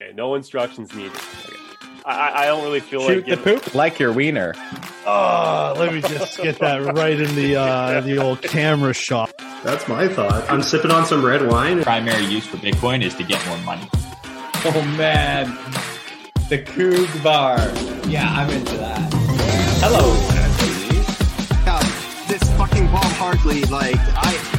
[0.00, 1.10] Okay, no instructions needed.
[1.16, 1.56] Okay.
[2.04, 4.54] I, I don't really feel Shoot like the giving- poop like your wiener.
[5.04, 9.32] Oh, let me just get that right in the uh, the old camera shot.
[9.64, 10.48] That's my thought.
[10.48, 11.82] I'm sipping on some red wine.
[11.82, 13.88] primary use for Bitcoin is to get more money.
[14.64, 15.46] Oh man,
[16.48, 17.58] the Coog bar.
[18.08, 19.12] Yeah, I'm into that.
[19.82, 20.88] Hello, Jesse.
[22.28, 24.57] This fucking Bob Hartley, like, I, I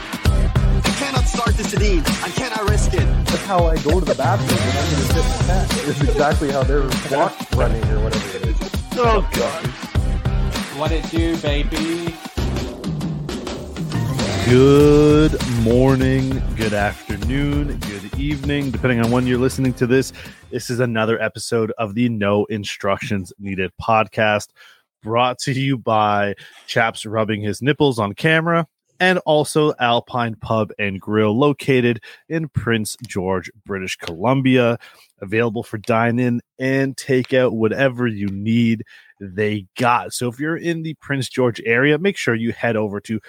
[1.63, 2.23] cannot start this Sedin.
[2.23, 3.25] I cannot risk it.
[3.25, 5.89] That's how I go to the bathroom when I'm in a different.
[5.89, 8.57] It's exactly how they're walk running or whatever it is.
[8.93, 9.65] Oh god.
[10.77, 12.15] What it do, baby?
[14.45, 20.11] Good morning, good afternoon, good evening, depending on when you're listening to this.
[20.49, 24.47] This is another episode of the No Instructions Needed podcast,
[25.03, 26.33] brought to you by
[26.65, 28.65] Chaps rubbing his nipples on camera
[28.99, 34.77] and also Alpine Pub and Grill, located in Prince George, British Columbia.
[35.21, 38.83] Available for dine in and takeout, whatever you need,
[39.19, 40.13] they got.
[40.13, 43.19] So if you're in the Prince George area, make sure you head over to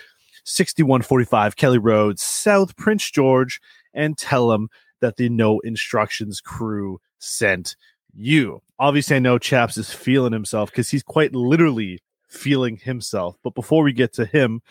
[0.44, 3.60] 6145 Kelly Road, South Prince George,
[3.92, 4.68] and tell them
[5.00, 7.74] that the No Instructions crew sent
[8.14, 8.62] you.
[8.78, 13.36] Obviously, I know Chaps is feeling himself because he's quite literally feeling himself.
[13.42, 14.62] But before we get to him,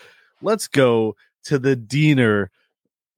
[0.41, 2.47] let's go to the Deaner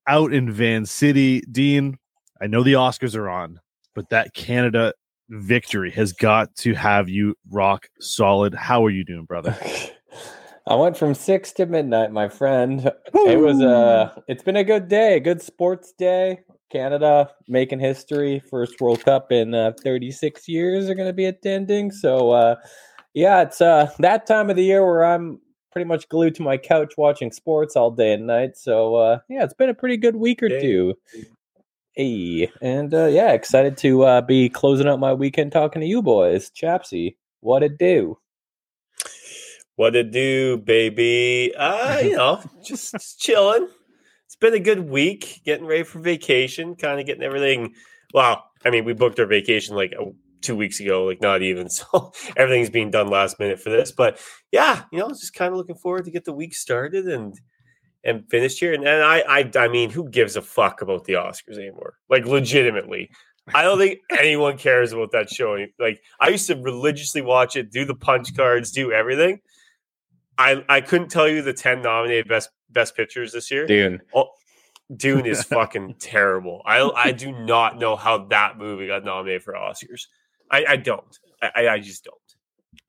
[0.08, 1.42] out in Van City.
[1.42, 1.98] Dean,
[2.42, 3.60] I know the Oscars are on,
[3.94, 4.94] but that Canada
[5.30, 8.54] victory has got to have you rock solid.
[8.54, 9.58] How are you doing, brother?
[10.68, 12.92] I went from six to midnight, my friend.
[13.14, 16.42] It was uh it's been a good day, a good sports day.
[16.72, 21.92] Canada making history, first World Cup in uh, 36 years are going to be attending.
[21.92, 22.56] So uh
[23.14, 25.40] yeah, it's uh that time of the year where I'm
[25.72, 28.58] pretty much glued to my couch watching sports all day and night.
[28.58, 30.62] So uh yeah, it's been a pretty good week or Hey.
[30.62, 30.94] two.
[31.94, 36.02] Hey, and uh yeah, excited to uh be closing out my weekend talking to you
[36.02, 36.50] boys.
[36.52, 38.18] Chapsy, what it do?
[39.76, 41.54] What to do, baby?
[41.58, 43.68] Uh, you know, just, just chilling.
[44.26, 47.74] It's been a good week, getting ready for vacation, kind of getting everything.
[48.14, 50.06] Well, I mean, we booked our vacation like uh,
[50.42, 51.68] two weeks ago, like not even.
[51.82, 53.92] So everything's being done last minute for this.
[53.92, 54.20] But
[54.52, 57.40] yeah, you know, just kind of looking forward to get the week started and
[58.04, 58.74] and finished here.
[58.74, 61.96] And, and I, I, I mean, who gives a fuck about the Oscars anymore?
[62.10, 63.12] Like, legitimately.
[63.54, 65.58] I don't think anyone cares about that show.
[65.80, 69.42] Like, I used to religiously watch it, do the punch cards, do everything.
[70.38, 73.68] I I couldn't tell you the ten nominated best best pictures this year.
[73.68, 74.02] Dune.
[74.16, 74.30] Oh,
[74.96, 76.62] Dune is fucking terrible.
[76.66, 80.08] I I do not know how that movie got nominated for Oscars.
[80.52, 81.18] I, I don't.
[81.42, 82.16] I, I- just don't.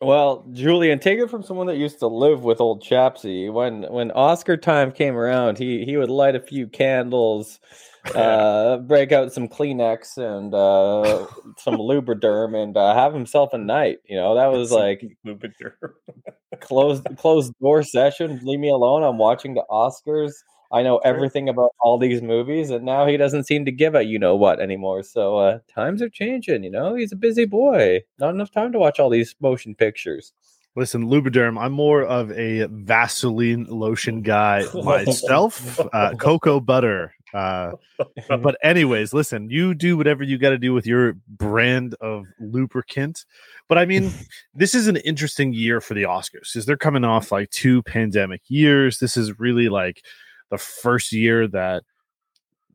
[0.00, 3.53] Well, Julian, take it from someone that used to live with old Chapsy.
[3.53, 7.61] When when Oscar time came around, he he would light a few candles,
[8.15, 11.27] uh, break out some Kleenex and uh,
[11.59, 13.99] some Lubriderm, and uh, have himself a night.
[14.09, 15.03] You know, that was like
[16.61, 18.41] closed closed door session.
[18.43, 19.05] Leave me alone.
[19.05, 20.33] I'm watching the Oscars.
[20.72, 24.03] I know everything about all these movies, and now he doesn't seem to give a
[24.05, 25.03] you know what anymore.
[25.03, 26.65] So uh, times are changing.
[26.65, 28.00] You know, he's a busy boy.
[28.19, 30.32] Not enough time to watch all these motion pictures.
[30.75, 35.78] Listen, Lubriderm, I'm more of a Vaseline lotion guy myself.
[35.93, 37.15] uh, cocoa butter.
[37.34, 37.72] Uh,
[38.28, 43.27] but anyways, listen, you do whatever you got to do with your brand of lubricant.
[43.69, 44.12] But I mean,
[44.55, 48.43] this is an interesting year for the Oscars because they're coming off like two pandemic
[48.49, 48.99] years.
[48.99, 50.03] This is really like
[50.52, 51.82] the first year that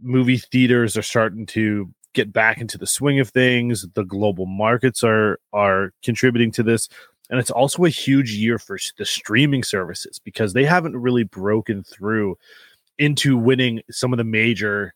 [0.01, 3.85] movie theaters are starting to get back into the swing of things.
[3.93, 6.89] The global markets are are contributing to this
[7.29, 11.83] and it's also a huge year for the streaming services because they haven't really broken
[11.83, 12.37] through
[12.97, 14.93] into winning some of the major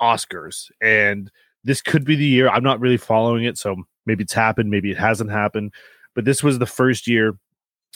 [0.00, 0.70] Oscars.
[0.80, 1.30] And
[1.64, 2.48] this could be the year.
[2.48, 5.72] I'm not really following it, so maybe it's happened, maybe it hasn't happened.
[6.14, 7.36] But this was the first year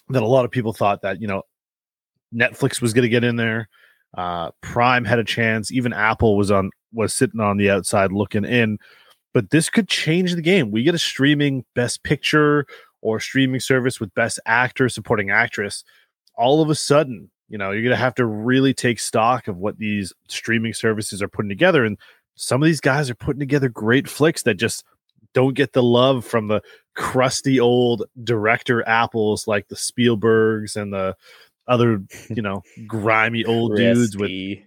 [0.09, 1.43] that a lot of people thought that, you know,
[2.35, 3.69] Netflix was going to get in there.
[4.17, 5.71] Uh, Prime had a chance.
[5.71, 8.79] Even Apple was on was sitting on the outside looking in.
[9.35, 10.71] But this could change the game.
[10.71, 12.67] We get a streaming best picture
[13.03, 15.85] or streaming service with best actor, supporting actress.
[16.35, 19.57] All of a sudden, you know, you're going to have to really take stock of
[19.57, 21.85] what these streaming services are putting together.
[21.85, 21.99] And
[22.35, 24.85] some of these guys are putting together great flicks that just
[25.35, 26.63] don't get the love from the
[26.95, 31.17] crusty old director apples like the Spielbergs and the
[31.69, 34.59] other, you know, grimy old dudes with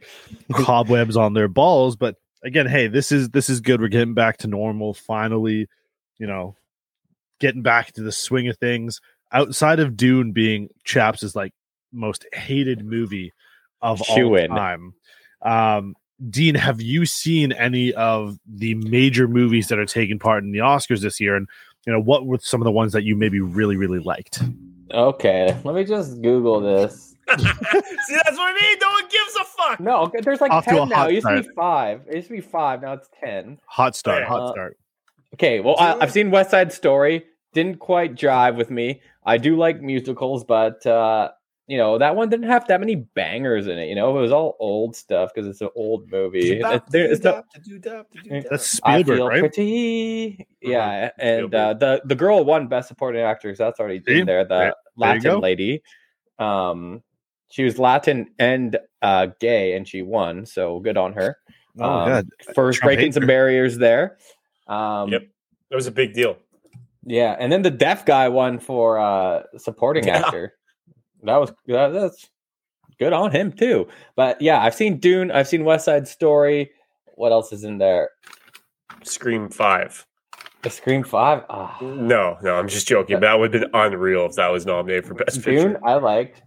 [0.53, 1.95] cobwebs on their balls.
[1.95, 3.81] But again, hey, this is this is good.
[3.81, 5.67] We're getting back to normal finally.
[6.17, 6.55] You know,
[7.39, 9.01] getting back to the swing of things.
[9.33, 11.53] Outside of Dune being Chaps' is like
[11.91, 13.33] most hated movie
[13.81, 14.15] of all
[14.47, 14.93] time.
[15.41, 15.95] Um,
[16.29, 20.59] Dean, have you seen any of the major movies that are taking part in the
[20.59, 21.35] Oscars this year?
[21.35, 21.47] And
[21.85, 24.43] you know, what were some of the ones that you maybe really, really liked?
[24.93, 27.15] Okay, let me just Google this.
[27.29, 28.77] See, that's what I mean.
[28.81, 29.79] No one gives a fuck.
[29.79, 30.95] No, there's like Off to a ten now.
[30.95, 31.55] hot It used to be start.
[31.55, 32.01] five.
[32.07, 32.81] It used to be five.
[32.81, 33.57] Now it's ten.
[33.65, 34.77] Hot start, Uh, hot start.
[35.35, 37.25] Okay, well, I, I've seen West Side Story.
[37.53, 39.01] Didn't quite jive with me.
[39.25, 41.31] I do like musicals, but uh,
[41.67, 43.87] you know that one didn't have that many bangers in it.
[43.87, 46.59] You know, it was all old stuff because it's an old movie.
[46.59, 49.39] It- there- That's I Spielberg, feel right?
[49.39, 50.47] pretty.
[50.61, 53.57] Yeah, Mhm, and uh, the the girl won Best Supporting Actress.
[53.57, 54.19] That's already See?
[54.19, 54.43] in there.
[54.43, 55.39] The There- there Latin go.
[55.39, 55.81] lady.
[56.39, 57.03] Um,
[57.49, 60.45] she was Latin and uh, gay, and she won.
[60.45, 61.37] So good on her.
[61.79, 62.27] Oh, Um, God.
[62.53, 63.27] First Trump breaking some her.
[63.27, 64.17] barriers there.
[64.67, 65.21] Um, Yep.
[65.69, 66.37] That was a big deal.
[67.05, 70.19] Yeah, and then the deaf guy won for uh supporting Yeah.
[70.25, 70.53] actor.
[71.23, 72.29] That was that, that's
[72.99, 73.87] good on him too.
[74.15, 75.31] But yeah, I've seen Dune.
[75.31, 76.71] I've seen West Side Story.
[77.15, 78.09] What else is in there?
[79.03, 80.05] Scream Five.
[80.63, 81.43] The Scream Five.
[81.49, 83.15] Ah, No, no, I'm just joking.
[83.15, 85.73] But that would have been unreal if that was nominated for Best Dune.
[85.73, 85.85] Picture.
[85.87, 86.41] I liked.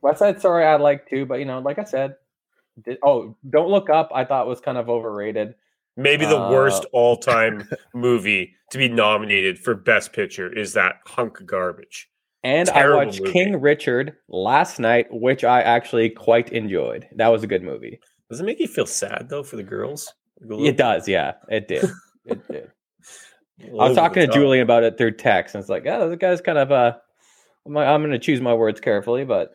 [0.00, 0.64] West Side Story.
[0.64, 1.26] I liked too.
[1.26, 2.16] But you know, like I said,
[2.82, 4.10] did, oh, Don't Look Up.
[4.14, 5.54] I thought was kind of overrated.
[5.96, 11.40] Maybe the Uh, worst all-time movie to be nominated for Best Picture is that hunk
[11.40, 12.08] of garbage.
[12.44, 13.32] And Terrible I watched movie.
[13.32, 17.06] King Richard last night, which I actually quite enjoyed.
[17.16, 18.00] That was a good movie.
[18.30, 20.12] Does it make you feel sad though for the girls?
[20.40, 21.88] It does, yeah, it did.
[22.26, 22.70] It did.
[23.60, 24.34] I was talking to top.
[24.34, 26.92] Julian about it through text, and it's like, yeah, the guy's kind of uh,
[27.66, 29.50] I'm, I'm going to choose my words carefully, but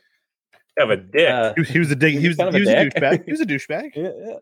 [0.77, 1.29] Have a dick.
[1.29, 2.17] uh, He was, he was a dick.
[2.19, 3.25] He was, kind of he a was a douchebag.
[3.25, 3.91] He was a douchebag.
[3.95, 4.33] yeah, yeah.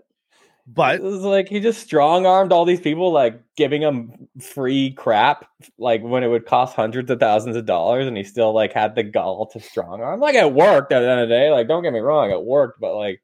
[0.67, 4.91] But it was like he just strong armed all these people, like giving them free
[4.93, 5.47] crap,
[5.77, 8.95] like when it would cost hundreds of thousands of dollars, and he still like had
[8.95, 10.19] the gall to strong arm.
[10.19, 11.51] Like it worked at the end of the day.
[11.51, 13.21] Like don't get me wrong, it worked, but like,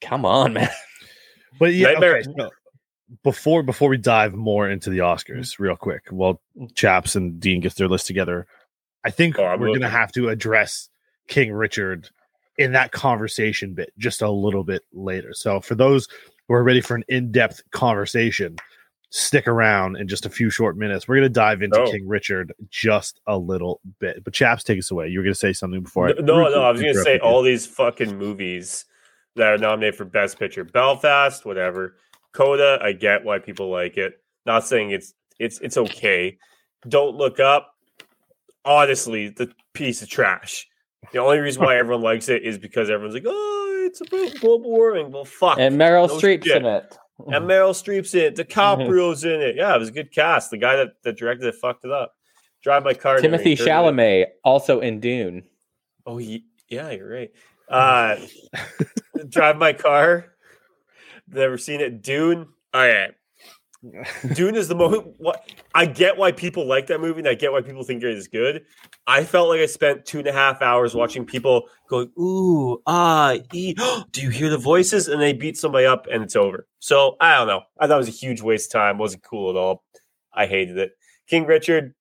[0.00, 0.68] come on, man.
[1.60, 2.50] but yeah, okay, so
[3.22, 5.32] before before we dive more into the mm-hmm.
[5.32, 6.66] Oscars, real quick, while mm-hmm.
[6.74, 8.48] Chaps and Dean gets their list together,
[9.04, 9.82] I think Oh, we're looking.
[9.82, 10.88] gonna have to address
[11.28, 12.10] King Richard
[12.58, 15.32] in that conversation bit just a little bit later.
[15.32, 16.08] So for those
[16.50, 18.56] who are ready for an in-depth conversation,
[19.10, 21.06] stick around in just a few short minutes.
[21.06, 21.88] We're gonna dive into Oh.
[21.88, 24.24] King Richard just a little bit.
[24.24, 25.06] But Chaps, take us away.
[25.06, 27.42] You were gonna say something before I no, no, I was gonna say interrupted all
[27.42, 28.84] these fucking movies
[29.36, 30.64] that are nominated for Best Picture.
[30.64, 31.94] Belfast, whatever.
[32.32, 34.20] Coda, I get why people like it.
[34.44, 36.36] Not saying it's it's it's okay.
[36.88, 37.76] Don't look up.
[38.64, 40.66] Honestly, the piece of trash.
[41.12, 44.70] The only reason why everyone likes it is because everyone's like, "Oh, it's about global
[44.70, 45.58] warming." Well, fuck.
[45.58, 46.56] And Meryl No Streep's shit.
[46.56, 46.96] in it.
[47.26, 48.36] And Meryl Streep's in it.
[48.36, 49.56] DiCaprio's in it.
[49.56, 50.50] Yeah, it was a good cast.
[50.50, 52.14] The guy that, that directed it fucked it up.
[52.62, 53.18] Drive my car.
[53.18, 55.44] Timothée Chalamet also in Dune.
[56.06, 57.30] Oh, ye- yeah, you're right.
[57.68, 58.16] Uh,
[59.28, 60.32] drive my car.
[61.28, 62.02] Never seen it.
[62.02, 62.48] Dune.
[62.72, 63.08] Oh yeah.
[64.34, 65.06] Dune is the most.
[65.16, 68.10] What I get why people like that movie, and I get why people think it
[68.10, 68.64] is good.
[69.06, 73.36] I felt like I spent two and a half hours watching people going, "Ooh, ah,
[73.54, 73.74] e.
[74.12, 76.66] Do you hear the voices?" And they beat somebody up, and it's over.
[76.78, 77.62] So I don't know.
[77.78, 78.98] I thought it was a huge waste of time.
[78.98, 79.84] wasn't cool at all.
[80.34, 80.92] I hated it.
[81.26, 81.94] King Richard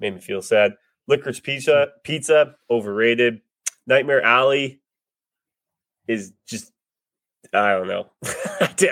[0.00, 0.72] made me feel sad.
[1.08, 3.40] Licorice Pizza, Pizza, overrated.
[3.86, 4.80] Nightmare Alley
[6.06, 6.72] is just
[7.52, 8.10] I don't know.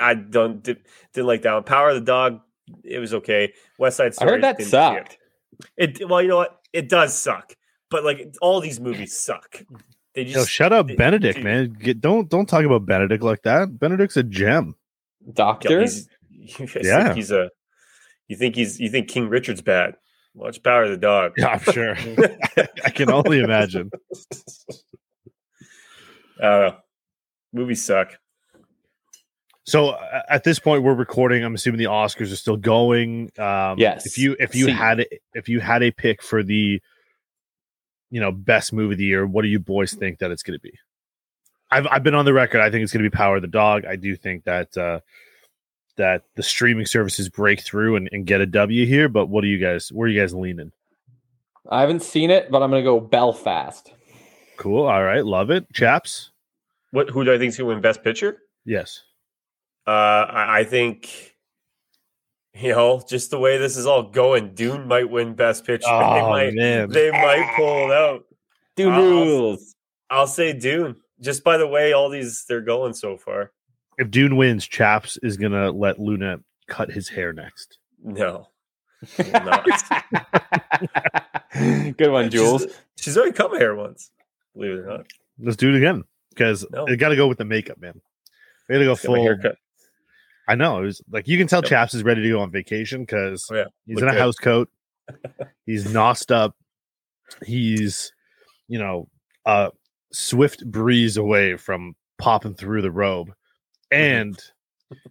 [0.01, 0.79] I don't did,
[1.15, 1.65] didn't like that one.
[1.65, 2.41] Power of the Dog,
[2.85, 3.53] it was okay.
[3.79, 4.27] West Side Story.
[4.27, 4.33] I Story.
[4.37, 5.19] heard that didn't sucked.
[5.77, 6.01] It.
[6.01, 6.61] it well, you know what?
[6.73, 7.55] It does suck,
[7.91, 9.63] but like all these movies suck.
[10.15, 11.45] They just Yo, shut up, they- Benedict, dude.
[11.45, 11.73] man.
[11.73, 13.79] Get, don't don't talk about Benedict like that.
[13.79, 14.75] Benedict's a gem.
[15.25, 15.81] Yeah, Doctor.
[15.81, 17.15] he's, you guys think Yeah.
[17.15, 17.51] he's a.
[18.29, 19.95] You think he's you think King Richard's bad?
[20.35, 21.33] Watch Power of the Dog.
[21.37, 21.95] Yeah, I'm sure.
[22.85, 23.91] I can only imagine.
[26.41, 26.77] I don't know.
[27.53, 28.19] Movies suck.
[29.65, 31.45] So uh, at this point, we're recording.
[31.45, 33.31] I'm assuming the Oscars are still going.
[33.39, 34.07] Um, Yes.
[34.07, 34.73] If you if you See.
[34.73, 36.81] had it, if you had a pick for the,
[38.11, 40.59] you know, best movie of the year, what do you boys think that it's going
[40.59, 40.73] to be?
[41.71, 42.61] I've I've been on the record.
[42.61, 43.85] I think it's going to be Power of the Dog.
[43.87, 45.01] I do think that uh,
[45.97, 49.09] that the streaming services break through and, and get a W here.
[49.09, 49.91] But what do you guys?
[49.93, 50.73] Where are you guys leaning?
[51.71, 53.93] I haven't seen it, but I'm gonna go Belfast.
[54.59, 54.87] Cool.
[54.87, 55.25] All right.
[55.25, 55.73] Love it.
[55.73, 56.31] Chaps.
[56.91, 57.11] What?
[57.11, 58.39] Who do I think is going to win Best Picture?
[58.65, 59.03] Yes.
[59.87, 61.35] Uh, I, I think,
[62.55, 65.87] you know, just the way this is all going, Dune might win Best Picture.
[65.91, 66.89] they Oh might, man.
[66.91, 68.25] they might pull it out.
[68.77, 69.75] Dune I'll- I'll- rules.
[70.11, 73.51] I'll say Dune, just by the way all these they're going so far.
[73.99, 77.79] if Dune wins, Chaps is gonna let Luna cut his hair next.
[78.05, 78.49] No.
[81.55, 82.63] Good one, Jules.
[82.63, 84.11] She's, she's already cut my hair once.
[84.55, 85.07] Believe it or not.
[85.39, 86.85] Let's do it again because No.
[86.87, 88.01] it got to go with the makeup, man.
[88.69, 89.23] Way to go Got my full.
[89.23, 89.57] haircut.
[90.53, 90.83] I know.
[90.83, 91.69] It was like you can tell Yep.
[91.71, 93.65] Chaps is ready to go on vacation because Oh, yeah.
[93.87, 94.21] he's Look in a good.
[94.21, 94.69] house coat.
[95.67, 96.55] He's nosed up.
[97.45, 98.13] He's,
[98.69, 99.09] you know,
[99.47, 99.71] a
[100.13, 103.29] swift breeze away from popping through the robe,
[103.93, 103.97] Mm-hmm.
[104.01, 104.39] and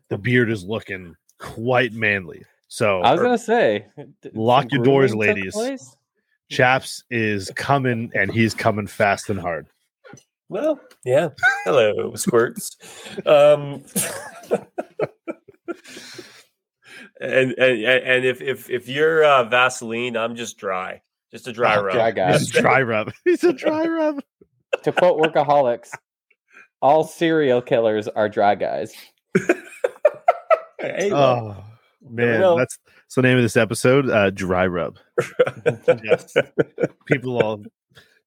[0.10, 2.44] the beard is looking quite manly.
[2.68, 3.88] So I was gonna say,
[4.34, 5.56] Lock your doors, ladies.
[6.50, 9.68] Chaps is coming, and he's coming fast and hard.
[10.50, 11.30] Well, yeah.
[11.64, 12.76] Hello, squirts.
[13.26, 13.84] Um,
[17.22, 21.02] and, and and if if if you're uh, Vaseline, I'm just dry,
[21.32, 21.94] just a dry Oh, rub.
[21.94, 22.32] dry guy.
[22.34, 23.12] He's a dry rub.
[23.26, 24.22] He's a dry rub.
[24.84, 25.90] To quote workaholics,
[26.82, 28.94] all serial killers are dry guys.
[30.80, 31.64] Hey, Oh
[32.10, 32.58] man, know.
[32.58, 34.10] that's that's the name of this episode.
[34.10, 34.98] Uh, dry rub.
[36.04, 36.34] yes.
[37.06, 37.64] People will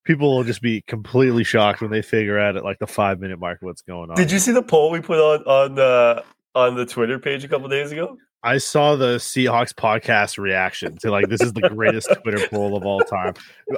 [0.05, 3.41] people will just be completely shocked when they figure out at like the five minute
[3.41, 4.17] mark what's going on.
[4.17, 6.23] Did you see the poll we put on on the
[6.55, 8.17] on the Twitter page a couple days ago?
[8.45, 12.85] I saw the Seahawks podcast reaction to like this is the greatest Twitter poll of
[12.85, 13.33] all time.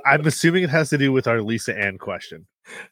[0.04, 2.46] I'm assuming it has to do with our Lisa Ann question.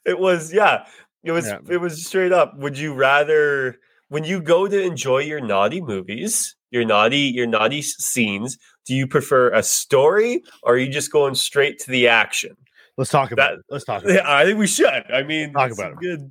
[0.07, 0.87] It was yeah.
[1.25, 1.59] It was Yeah.
[1.69, 2.57] it was straight up.
[2.59, 7.83] Would you rather when you go to enjoy your naughty movies, your naughty your naughty
[7.83, 12.57] scenes, do you prefer a story or are you just going straight to the action?
[12.97, 13.65] Let's talk about That- it.
[13.69, 14.27] Let's talk about Yeah, it.
[14.27, 15.11] I think we should.
[15.13, 15.99] I mean, Talk about it.
[15.99, 16.31] Good.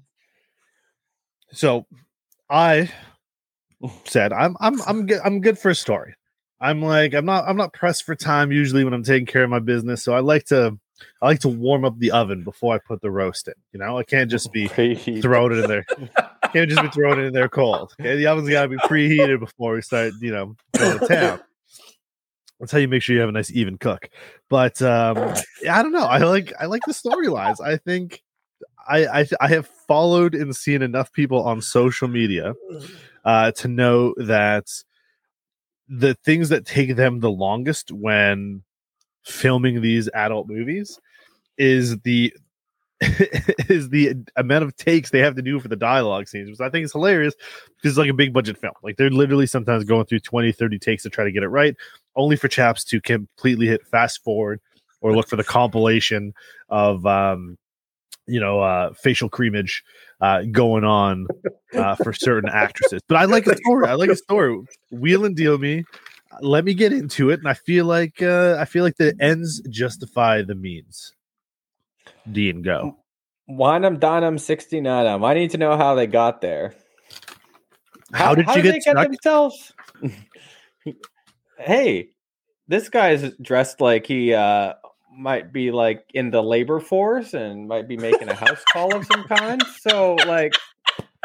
[1.51, 1.85] So
[2.49, 2.89] I
[4.05, 6.15] said I'm I'm I'm good I'm good for a story.
[6.59, 9.49] I'm like I'm not I'm not pressed for time usually when I'm taking care of
[9.49, 10.03] my business.
[10.03, 10.77] So I like to
[11.21, 13.53] I like to warm up the oven before I put the roast in.
[13.71, 15.85] You know, I can't just be it in there.
[16.51, 17.95] Can't just be throwing it in there cold.
[17.99, 20.13] Okay, the oven's got to be preheated before we start.
[20.21, 21.39] You know, going to town.
[22.59, 24.07] That's how you make sure you have a nice even cook.
[24.51, 26.05] But um, yeah, I don't know.
[26.05, 27.59] I like I like the storylines.
[27.59, 28.21] I think
[28.87, 32.53] I, I I have followed and seen enough people on social media
[33.25, 34.67] uh, to know that
[35.87, 38.63] the things that take them the longest when
[39.23, 40.99] filming these adult movies
[41.57, 42.33] is the
[43.69, 46.69] is the amount of takes they have to do for the dialogue scenes which i
[46.69, 47.35] think is hilarious
[47.75, 48.73] because it's like a big budget film.
[48.81, 51.75] Like they're literally sometimes going through 20 30 takes to try to get it right
[52.15, 54.61] only for chaps to completely hit fast forward
[55.01, 56.33] or look for the compilation
[56.69, 57.57] of um
[58.27, 59.81] you know uh facial creamage
[60.21, 61.27] uh going on
[61.75, 64.59] uh for certain actresses but i like a story i like a story
[64.91, 65.83] wheel and deal me
[66.41, 69.61] let me get into it and i feel like uh i feel like the ends
[69.69, 71.13] justify the means
[72.31, 72.97] dean go
[73.49, 75.23] Winum Donum 69.
[75.23, 76.73] I need to know how they got there.
[78.13, 79.07] How did you did get they stuck?
[79.07, 79.73] themselves?
[81.57, 82.09] hey,
[82.67, 84.73] this guy's dressed like he uh
[85.15, 89.05] might be like in the labor force and might be making a house call of
[89.05, 89.61] some kind.
[89.81, 90.53] So like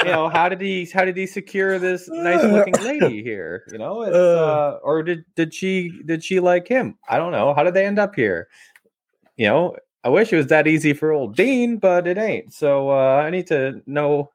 [0.04, 3.64] you know, how did he how did he secure this nice looking lady here?
[3.73, 6.97] You know, it's uh or did did she did she like him?
[7.09, 7.54] I don't know.
[7.54, 8.49] How did they end up here?
[9.37, 12.52] You know, I wish it was that easy for old Dean, but it ain't.
[12.54, 14.30] So uh I need to know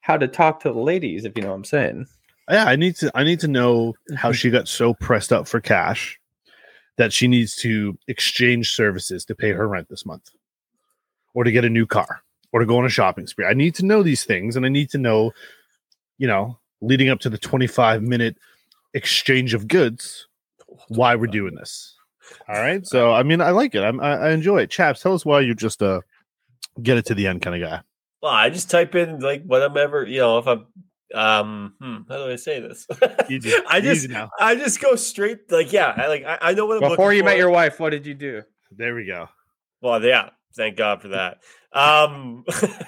[0.00, 2.06] how to talk to the ladies, if you know what I'm saying.
[2.50, 5.60] yeah i need to i need to know how she got so pressed up for
[5.60, 6.20] cash
[6.96, 10.30] that she needs to exchange services to pay her rent this month
[11.34, 12.22] or to get a new car
[12.52, 13.44] or to go on a shopping spree.
[13.44, 15.32] I need to know these things and i need to know
[16.18, 18.36] you know leading up to the 25 minute
[18.92, 20.28] exchange of goods
[20.88, 21.94] why we're doing this.
[22.48, 22.86] All right?
[22.86, 23.82] So i mean i like it.
[23.82, 24.70] I'm, I, enjoy it.
[24.70, 26.02] Chaps tell us why you're just a
[26.82, 27.80] get it to the end kind of guy.
[28.22, 30.66] Well, I just type in like what I'm ever, you know, if I'm
[31.14, 32.86] um hmm, how do I say this?
[33.30, 33.52] Easy.
[33.68, 34.30] I just Easy now.
[34.40, 37.18] I just go straight like yeah, I like I, I know what I'm Before looking
[37.18, 38.42] you met your wife, what did you do?
[38.76, 39.28] there we go
[39.80, 41.38] Well, yeah, thank God for that.
[41.72, 42.44] Um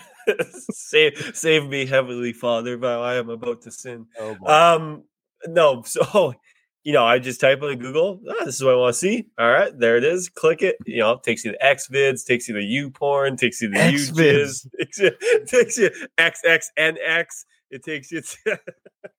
[0.72, 4.06] save save me, Heavenly Father, but I am about to sin.
[4.18, 5.04] oh Um
[5.46, 6.34] no, so
[6.86, 9.26] you know, I just type in Google, ah, this is what I want to see.
[9.40, 10.28] All right, there it is.
[10.28, 10.76] Click it.
[10.86, 13.90] You know, takes you to X vids, takes you to U porn, takes you to
[13.90, 14.68] U Xvids.
[14.78, 15.10] takes you,
[15.48, 17.26] takes you XXNX.
[17.70, 18.60] It takes you to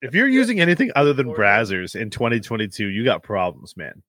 [0.02, 4.02] If you're using anything other than browsers in 2022, you got problems, man.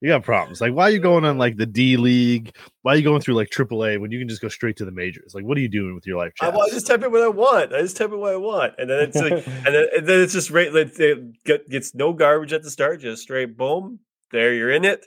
[0.00, 0.60] You got problems.
[0.60, 2.54] Like, why are you going on like the D League?
[2.82, 4.90] Why are you going through like AAA when you can just go straight to the
[4.90, 5.34] majors?
[5.34, 6.32] Like, what are you doing with your life?
[6.42, 7.72] I, well, I just type in what I want.
[7.72, 10.20] I just type in what I want, and then it's like, and then, and then
[10.20, 10.72] it's just right.
[10.72, 14.00] Like, it get- gets no garbage at the start, just straight boom.
[14.30, 15.06] There, you're in it.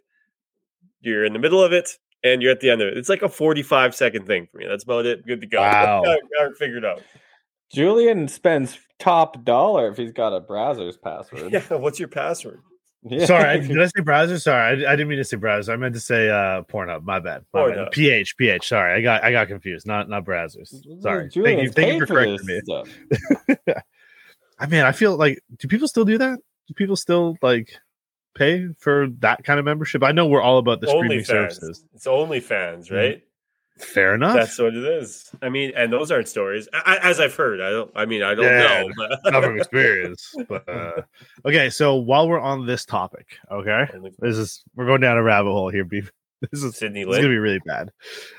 [1.02, 1.92] You're in the middle of it,
[2.24, 2.98] and you're at the end of it.
[2.98, 4.66] It's like a 45 second thing for me.
[4.68, 5.26] That's about it.
[5.28, 5.60] Good to go.
[5.62, 6.04] Wow.
[6.04, 7.04] got, it- got it figured out.
[7.72, 11.52] Julian spends top dollar if he's got a browser's password.
[11.52, 11.62] Yeah.
[11.76, 12.62] What's your password?
[13.04, 13.26] Yeah.
[13.26, 14.40] Sorry, I, did I say browser?
[14.40, 15.72] Sorry, I, I didn't mean to say browser.
[15.72, 17.04] I meant to say uh Pornhub.
[17.04, 17.46] My bad.
[17.54, 17.78] My bad.
[17.78, 17.92] Pornhub.
[17.92, 18.68] PH, PH.
[18.68, 19.86] Sorry, I got I got confused.
[19.86, 20.74] Not not browsers.
[21.02, 21.30] Sorry.
[21.30, 21.72] Thank you.
[21.72, 22.62] Thank you for correcting me.
[22.66, 23.68] this.
[24.60, 26.40] I mean, I feel like do people still do that?
[26.68, 27.72] Do people still like
[28.36, 30.04] pay for that kind of membership?
[30.04, 31.26] I know we're all about the streaming OnlyFans.
[31.28, 31.86] services.
[31.94, 33.22] It's OnlyFans, right?
[33.78, 34.36] Fair enough.
[34.36, 35.30] That's what it is.
[35.42, 37.62] I mean, and those aren't stories, I, as I've heard.
[37.62, 37.92] I don't.
[37.96, 38.90] I mean, I don't Yeah, know.
[38.98, 40.34] But not from experience.
[40.48, 41.02] But uh,
[41.46, 43.86] okay, so while we're on this topic, okay,
[44.20, 46.12] this is we're going down a rabbit hole here, beef.
[46.52, 47.92] This is Sydney It's gonna be really bad.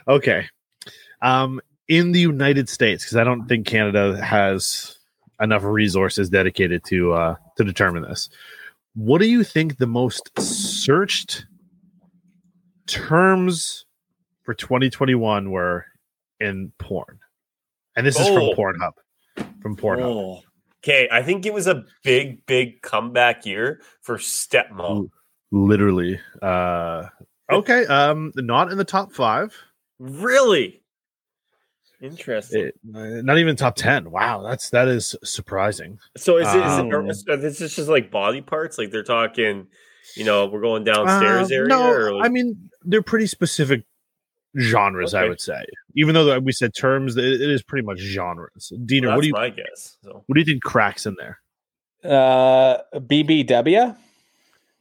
[0.07, 0.47] Okay.
[1.21, 4.99] Um, in the United States, because I don't think Canada has
[5.40, 8.28] enough resources dedicated to uh to determine this.
[8.95, 11.47] What do you think the most searched
[12.87, 13.85] terms
[14.49, 15.85] for 2021 were
[16.40, 17.19] in porn?
[17.95, 18.35] And this is Oh.
[18.55, 18.93] from Pornhub.
[19.61, 20.00] From Pornhub.
[20.05, 20.43] Oh.
[20.83, 25.11] Okay, I think it was a big, big comeback year for stepmom.
[25.50, 26.19] Literally.
[26.40, 27.09] Uh
[27.52, 27.85] okay.
[27.87, 29.55] Um, not in the top five.
[29.99, 30.81] Really
[32.00, 32.69] interesting.
[32.69, 34.11] It- not even top 10.
[34.11, 35.99] Wow, that's that is surprising.
[36.17, 36.57] so is it?
[36.57, 38.78] Is um, it or this is just like body parts?
[38.78, 39.67] Like they're talking,
[40.17, 41.69] you know, we're going downstairs Uh, area.
[41.69, 43.83] No, or like, I mean they're pretty specific
[44.59, 45.14] genres.
[45.14, 45.64] I would say,
[45.95, 48.73] even though we said terms, it, it is pretty much genres.
[48.85, 49.97] Diener, that's what do you my guess.
[50.02, 51.40] So, what do you think cracks in there?
[52.05, 53.97] Uh, BBW.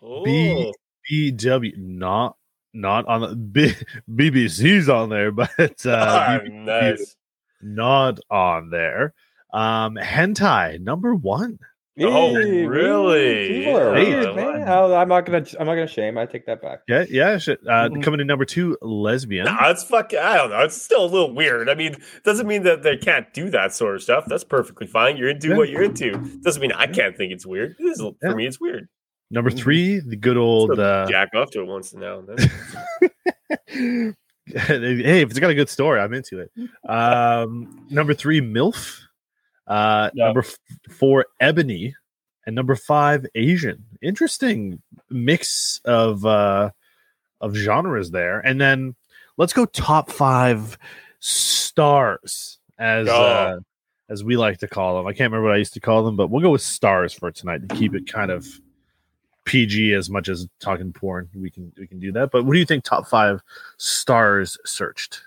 [0.04, 0.74] oh, B-
[1.12, 2.36] BW, not
[2.74, 3.74] not on the B,
[4.10, 7.16] BBC's on there, but uh, BBW nice.
[7.62, 9.14] not on there.
[9.54, 11.60] Um, hentai number one.
[12.00, 13.48] Oh, really?
[13.64, 14.68] People are weird, man.
[14.68, 15.44] I'm not gonna.
[15.60, 16.18] I'm not gonna shame.
[16.18, 16.80] I take that back.
[16.88, 17.38] Yeah, yeah.
[17.38, 17.60] Shit.
[17.66, 18.04] Uh, Mhm.
[18.04, 19.46] coming in number two, lesbian.
[19.46, 20.20] Nah, it's fucking.
[20.20, 20.60] I don't know.
[20.64, 21.70] It's still a little weird.
[21.70, 24.26] I mean, doesn't mean that they can't do that sort of stuff.
[24.28, 25.18] That's perfectly fine.
[25.18, 25.58] You're into Yeah.
[25.58, 26.12] what you're into.
[26.44, 27.76] Doesn't mean I can't think it's weird.
[27.80, 28.12] It is, Yeah.
[28.30, 28.88] For me, it's weird.
[29.32, 30.80] Number three, the good old.
[30.80, 34.16] Uh, jack off to it once now and then.
[34.46, 36.52] hey, if it's got a good story, I'm into it.
[36.90, 39.02] Um, number three, MILF.
[39.68, 40.26] Uh, Yeah.
[40.26, 40.58] Number f-
[40.90, 41.96] four, Ebony.
[42.46, 43.84] And number five, Asian.
[44.02, 46.70] Interesting mix of uh,
[47.42, 48.40] of genres there.
[48.40, 48.96] And then
[49.36, 50.78] let's go top five
[51.20, 53.14] stars as Go.
[53.22, 53.60] uh,
[54.10, 55.08] as we like to call them.
[55.08, 57.32] I can't remember what I used to call them, but we'll go with stars for
[57.32, 58.48] tonight to keep it kind of
[59.44, 61.30] PG as much as talking porn.
[61.36, 62.32] We can we can do that.
[62.32, 62.84] But what do you think?
[62.86, 63.42] Top five
[63.78, 65.22] stars searched.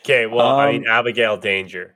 [0.00, 1.94] Okay, well, I Um, mean, Abigail Danger,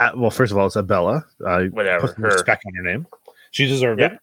[0.00, 1.24] Uh, well, first of all, it's Abella.
[1.44, 2.06] Uh, whatever.
[2.08, 2.30] put some Her.
[2.30, 3.06] respect on her name.
[3.52, 4.14] She deserved Yeah.
[4.14, 4.18] it.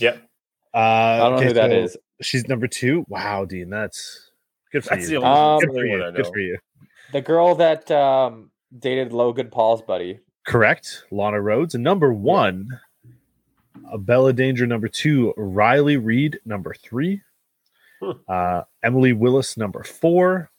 [0.00, 0.28] Yep.
[0.74, 1.96] Uh, I don't know okay, who that so is.
[2.22, 3.04] She's number two.
[3.08, 4.30] Wow, Dean, that's
[4.72, 5.22] good for That's the you.
[5.22, 6.12] only, Um, the good, for only one I you.
[6.12, 6.58] good for you.
[7.12, 10.18] The girl that um, dated Logan Paul's buddy.
[10.46, 11.74] Correct, Lana Rhoades.
[11.74, 12.68] And number one,
[13.90, 14.66] Abella Danger.
[14.66, 16.40] Number two, Riley Reid.
[16.44, 17.20] Number three,
[18.00, 18.12] Hmm.
[18.28, 19.56] uh, Emily Willis.
[19.56, 20.50] Number four,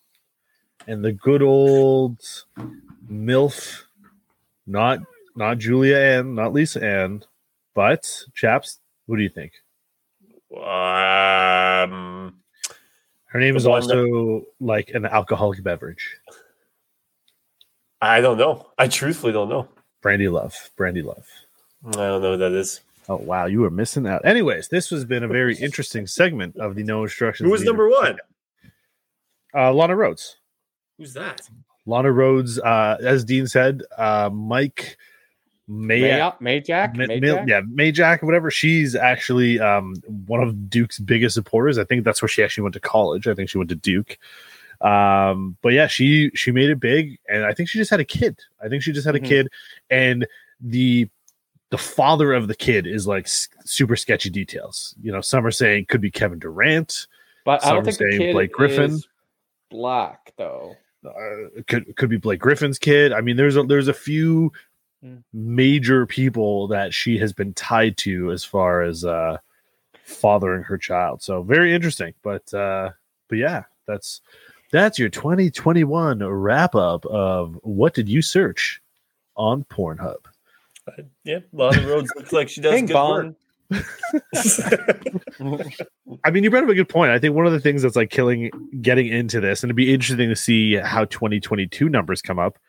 [0.87, 2.19] and the good old
[3.09, 3.84] MILF,
[4.67, 4.99] not
[5.35, 7.23] not Julia Ann, not Lisa Ann,
[7.73, 8.79] but chaps.
[9.05, 9.51] What do you think?
[10.55, 12.35] Um,
[13.25, 16.17] Her name is one that- also like an alcoholic beverage.
[18.01, 18.67] I don't know.
[18.77, 19.67] I truthfully don't know.
[20.01, 20.69] Brandy Love.
[20.75, 21.27] Brandy Love.
[21.87, 22.81] I don't know what that is.
[23.07, 24.25] Oh wow, you were missing out.
[24.25, 27.45] Anyways, this has been a very interesting segment of the No Instructions.
[27.45, 27.69] Who was Needed.
[27.71, 28.17] number one?
[29.53, 30.35] Uh, Lana Rhoades.
[30.97, 31.41] Who's that?
[31.85, 34.97] Lana Rhoades, uh, as Dean said, uh, Mike
[35.67, 36.09] May, May
[36.61, 36.95] Mayjack.
[36.95, 37.21] Ma- Mayjack?
[37.21, 38.49] Mil- yeah, Mayjack, whatever.
[38.51, 39.95] She's actually um,
[40.27, 41.77] one of Duke's biggest supporters.
[41.77, 43.27] I think that's where she actually went to college.
[43.27, 44.17] I think she went to Duke.
[44.81, 48.05] Um, but yeah, she she made it big, and I think she just had a
[48.05, 48.39] kid.
[48.63, 49.25] I think she just had Mhm.
[49.25, 49.47] a kid,
[49.89, 50.27] and
[50.61, 51.07] the
[51.71, 54.93] the father of the kid is like s- super sketchy details.
[55.01, 57.07] You know, some are saying could be Kevin Durant,
[57.43, 58.99] But I Some don't think the kid Blake Griffin.
[59.71, 60.75] black though.
[61.07, 63.11] Uh, could could be Blake Griffin's kid.
[63.13, 64.51] I mean, there's a there's a few
[65.03, 65.21] Mm.
[65.33, 69.37] major people that she has been tied to as far as uh
[70.03, 71.21] fathering her child.
[71.21, 72.13] So very interesting.
[72.23, 72.91] But uh
[73.27, 74.21] but yeah, that's
[74.71, 78.81] that's your 2021 wrap up of what did you search
[79.35, 80.15] on Pornhub?
[80.87, 83.25] Uh, yeah, Lana Rhoades looks like she does Ping good pong.
[83.27, 83.35] work.
[86.23, 87.11] I mean, you brought up a good point.
[87.11, 88.51] I think one of the things that's like killing
[88.81, 92.59] getting into this, and it'd be interesting to see how 2022 numbers come up,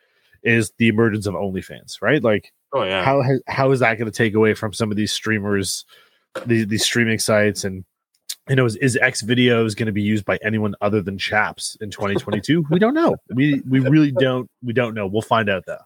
[0.42, 2.22] is the emergence of OnlyFans, right?
[2.22, 3.04] Like oh yeah.
[3.04, 5.84] how how is that going to take away from some of these streamers,
[6.46, 7.84] these, these streaming sites, and
[8.48, 11.76] you know, is, is X videos going to be used by anyone other than Chaps
[11.80, 12.64] in 2022?
[12.70, 13.16] we don't know.
[13.34, 14.48] We we really don't.
[14.62, 15.06] We don't know.
[15.06, 15.78] We'll find out though.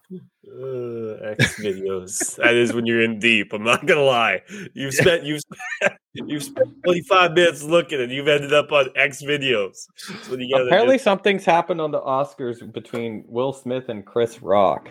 [0.47, 2.35] Uh, X videos.
[2.37, 3.53] that is when you're in deep.
[3.53, 4.41] I'm not gonna lie.
[4.73, 9.23] You've spent you've spent, you've spent 25 minutes looking, and you've ended up on X
[9.23, 9.87] videos.
[10.07, 11.03] That's you gotta Apparently, do.
[11.03, 14.89] something's happened on the Oscars between Will Smith and Chris Rock.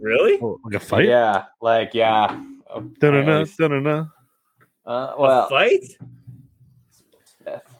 [0.00, 0.38] Really?
[0.42, 1.06] Oh, like a fight?
[1.06, 2.28] Yeah, like yeah.
[2.98, 4.10] Dun-dun-dun, dun-dun-dun.
[4.86, 5.84] Uh, A well, fight?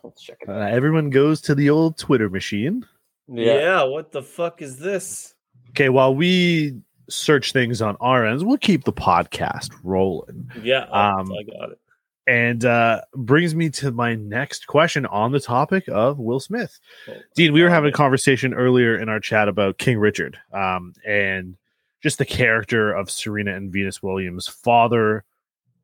[0.02, 0.48] Let's check it.
[0.48, 2.86] Uh, everyone goes to the old Twitter machine.
[3.28, 3.54] Yeah.
[3.54, 3.82] Yeah.
[3.84, 5.34] What the fuck is this?
[5.70, 10.50] Okay, while we search things on our ends, we'll keep the podcast rolling.
[10.62, 10.84] Yeah.
[10.84, 11.78] Um, I got it.
[12.24, 16.78] And uh brings me to my next question on the topic of Will Smith.
[17.08, 20.94] Oh, Dean, we were having a conversation earlier in our chat about King Richard um,
[21.04, 21.56] and
[22.00, 25.24] just the character of Serena and Venus Williams' father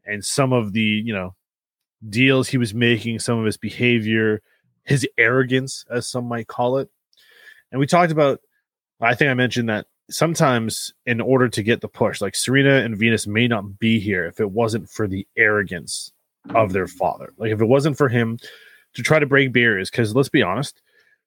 [0.06, 1.34] and some of the, you know,
[2.06, 4.42] deals he was making, some of his behavior,
[4.84, 6.88] his arrogance, as some might call it.
[7.70, 8.40] And we talked about,
[9.00, 12.96] I think I mentioned that sometimes in order to get the push, like Serena and
[12.96, 16.12] Venus may not be here if it wasn't for the arrogance
[16.54, 17.32] of their father.
[17.36, 18.38] Like if it wasn't for him
[18.94, 20.80] to try to break barriers, because let's be honest,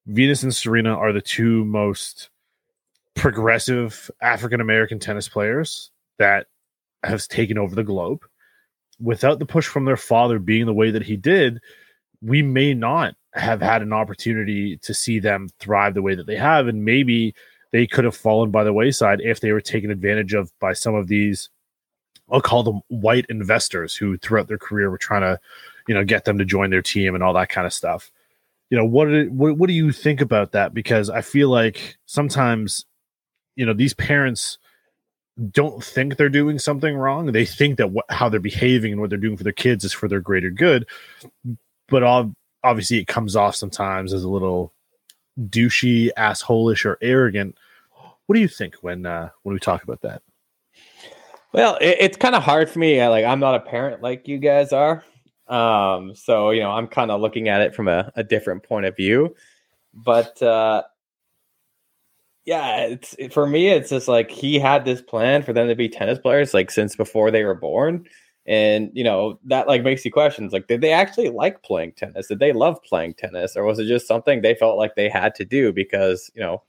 [0.08, 2.30] Venus and Serena are the two most
[3.14, 6.48] progressive African American tennis players that
[7.04, 8.26] has taken over the globe.
[9.02, 11.60] Without the push from their father being the way that he did,
[12.22, 16.36] we may not have had an opportunity to see them thrive the way that they
[16.36, 16.68] have.
[16.68, 17.34] And maybe
[17.72, 20.94] they could have fallen by the wayside if they were taken advantage of by some
[20.94, 21.50] of these,
[22.30, 25.40] I'll call them white investors who throughout their career were trying to,
[25.88, 28.12] you know, get them to join their team and all that kind of stuff.
[28.70, 30.74] You know, what, what, what do you think about that?
[30.74, 32.86] Because I feel like sometimes,
[33.56, 34.58] you know, these parents
[35.50, 37.32] don't think they're doing something wrong.
[37.32, 39.94] They think that what, how they're behaving and what they're doing for their kids is
[39.94, 40.88] for their greater good.
[41.88, 44.74] But ob- obviously, it comes off sometimes as a little
[45.40, 47.58] douchey, assholish, or arrogant.
[48.26, 50.22] What do you think when uh, when we talk about that?
[51.54, 53.02] Well, it, it's kind of hard for me.
[53.02, 55.04] I, Like, I'm not a parent like you guys are.
[55.48, 58.86] Um, so you know, I'm kind of looking at it from a, a different point
[58.86, 59.36] of view.
[59.94, 60.84] But uh,
[62.46, 63.70] yeah, it's for me.
[63.70, 66.96] It's just like he had this plan for them to be tennis players, like since
[66.96, 68.06] before they were born.
[68.48, 72.28] And you know that like makes you questions like did they actually like playing tennis?
[72.28, 75.36] Did they love playing tennis, or was it just something they felt like they had
[75.36, 76.64] to do because you know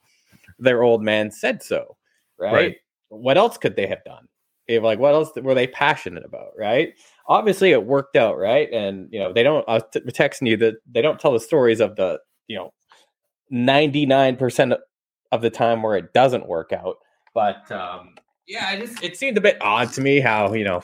[0.59, 1.97] their old man said so?
[2.39, 2.53] Right?
[2.53, 2.77] Right.
[3.09, 4.29] What else could they have done?
[4.67, 6.51] If like what else were they passionate about?
[6.59, 6.93] Right?
[7.27, 8.71] Obviously, it worked out, right?
[8.71, 9.67] And you know they don't.
[9.67, 12.75] I was t- texting you that they don't tell the stories of the you know
[13.49, 14.75] ninety nine percent
[15.33, 16.99] of the time where it doesn't work out.
[17.35, 18.15] But um,
[18.47, 20.83] yeah, I just it seemed a bit odd to me how you know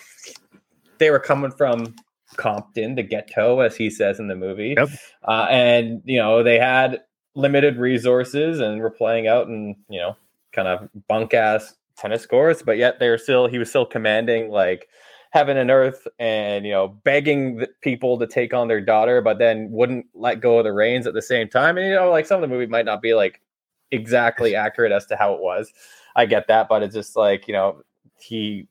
[0.98, 1.94] they were coming from
[2.36, 4.88] Compton, the ghetto, as he says in the movie, Yep.
[5.26, 7.02] uh, and you know they had
[7.34, 10.16] limited resources and were playing out in you know
[10.52, 14.88] kind of bunk ass tennis courts, but yet they're still he was still commanding like
[15.30, 19.38] heaven and earth and you know begging the people to take on their daughter but
[19.38, 22.24] then wouldn't let go of the reins at the same time and you know like
[22.24, 23.38] some of the movie might not be like
[23.90, 25.72] exactly accurate as to how it was.
[26.16, 27.82] I get that but it's just like you know
[28.20, 28.66] he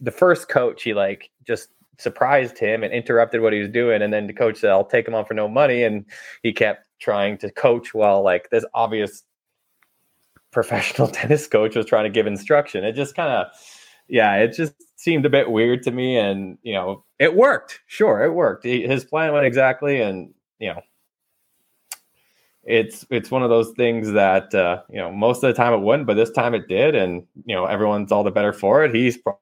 [0.00, 4.12] the first coach he like just surprised him and interrupted what he was doing and
[4.12, 6.04] then the coach said i'll take him on for no money and
[6.42, 9.24] he kept trying to coach while like this obvious
[10.52, 12.84] professional tennis coach was trying to give instruction.
[12.84, 13.48] It just kind of
[14.08, 17.80] yeah it just seemed a bit weird to me and you know it worked.
[17.86, 18.64] Sure it worked.
[18.64, 20.80] He- his plan went exactly and you know
[22.64, 25.80] it's it's one of those things that uh, you know most of the time it
[25.80, 28.94] wouldn't but this time it did and you know everyone's all the better for it.
[28.94, 29.38] He's pro-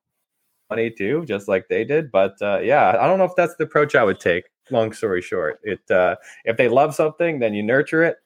[0.70, 3.64] money too just like they did but uh, yeah i don't know if that's the
[3.64, 5.58] approach i would take long story short.
[5.64, 8.18] It uh, if they love something then you nurture it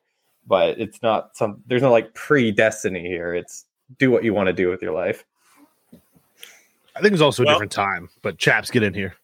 [0.46, 3.35] but it's not some there's no like predestiny here.
[3.35, 3.64] It's
[3.98, 5.24] do what you want to do with your life.
[6.94, 9.14] I think it's also a Well- different time, but chaps get in here.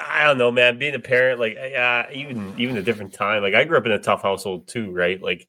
[0.00, 0.78] I don't know, man.
[0.78, 3.42] Being a parent, like, yeah, even even a different time.
[3.42, 5.20] Like, I grew up in a tough household too, right?
[5.20, 5.48] Like,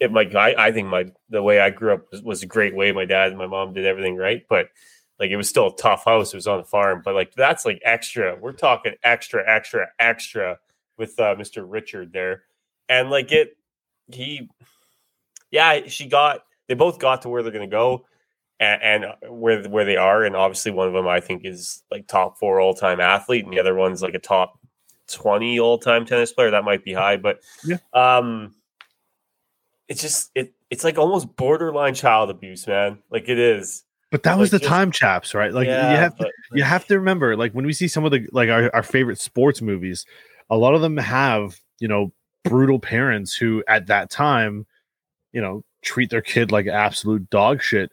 [0.00, 2.74] it like I, I think my the way I grew up was, was a great
[2.74, 2.92] way.
[2.92, 4.68] My dad and my mom did everything right, but
[5.18, 6.32] like it was still a tough house.
[6.32, 8.36] It was on a farm, but like that's like extra.
[8.38, 10.58] We're talking extra, extra, extra
[10.96, 11.64] with uh, Mr.
[11.66, 12.42] Richard there,
[12.88, 13.56] and like it,
[14.12, 14.48] he,
[15.50, 16.44] yeah, she got.
[16.68, 18.04] They both got to where they're gonna go
[18.60, 22.06] and, and where where they are, and obviously one of them I think is like
[22.06, 24.58] top four all time athlete, and the other one's like a top
[25.08, 26.50] twenty all time tennis player.
[26.50, 27.78] That might be high, but Yeah.
[27.92, 28.54] um,
[29.88, 32.98] it's just it it's like almost borderline child abuse, man.
[33.10, 33.84] Like it is.
[34.10, 35.52] But that was the just- time, chaps, right?
[35.52, 38.04] Like Yeah, you have to, but- you have to remember, like when we see some
[38.04, 40.04] of the like our, our favorite sports movies,
[40.50, 42.12] a lot of them have you know
[42.44, 44.66] brutal parents who at that time,
[45.32, 47.92] you know, treat their kid like absolute dog shit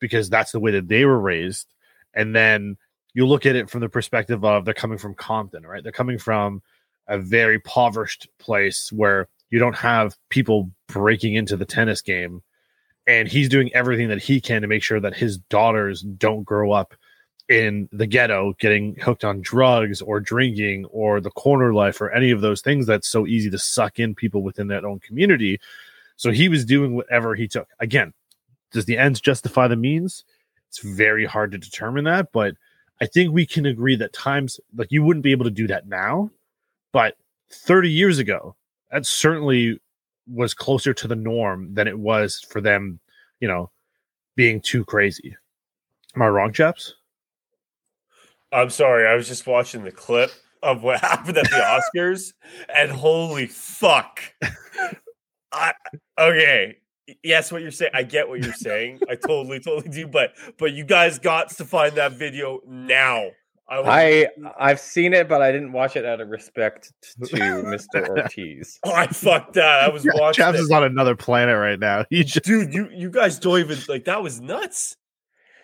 [0.00, 1.66] because that's the way that they were raised,
[2.14, 2.76] and then
[3.14, 5.82] you look at it from the perspective of they're coming from Compton, right?
[5.82, 6.62] They're coming from
[7.08, 12.42] a very impoverished place where you don't have people breaking into the tennis game.
[13.06, 16.72] And he's doing everything that he can to make sure that his daughters don't grow
[16.72, 16.94] up
[17.48, 22.30] in the ghetto getting hooked on drugs or drinking or the corner life or any
[22.30, 25.58] of those things that's so easy to suck in people within that own community.
[26.16, 27.68] So he was doing whatever he took.
[27.80, 28.12] Again
[28.72, 30.24] does the ends justify the means?
[30.68, 32.54] It's very hard to determine that but
[33.00, 35.88] i think we can agree that times like you wouldn't be able to do that
[35.88, 36.30] now
[36.92, 37.16] but
[37.50, 38.54] 30 years ago
[38.90, 39.80] that certainly
[40.30, 43.00] was closer to the norm than it was for them
[43.40, 43.70] you know
[44.38, 45.36] being too crazy.
[46.14, 46.94] Am i wrong chaps?
[48.52, 50.30] I'm sorry, I was just watching the clip
[50.62, 52.32] of what happened at the Oscars,
[52.74, 54.20] and holy fuck!
[55.52, 55.72] I,
[56.16, 56.76] okay,
[57.22, 59.00] yes, what you're saying, I get what you're saying.
[59.08, 60.06] I totally, totally do.
[60.06, 63.30] But, but you guys got to find that video now.
[63.70, 64.52] I, was, I mm.
[64.58, 68.08] I've seen it, but I didn't watch it out of respect to Mr.
[68.08, 68.78] Ortiz.
[68.84, 69.84] oh, I fucked that.
[69.84, 70.42] I was watching.
[70.42, 70.62] chaps it.
[70.62, 72.72] is on another planet right now he just dude.
[72.72, 74.96] You, you guys don't even like that was nuts.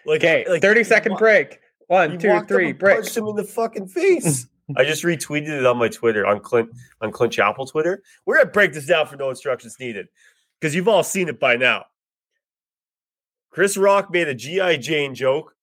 [0.04, 1.60] Like, Okay, like, thirty second wa- break.
[1.86, 2.96] One, You two, three, break.
[2.96, 4.46] Punched him in the fucking face.
[4.76, 8.02] I just retweeted it on my Twitter on Clint on Clint Chapel Twitter.
[8.26, 10.08] We're gonna break this down for no instructions needed
[10.64, 11.84] because you've all seen it by now.
[13.50, 15.54] Chris Rock made a GI Jane joke.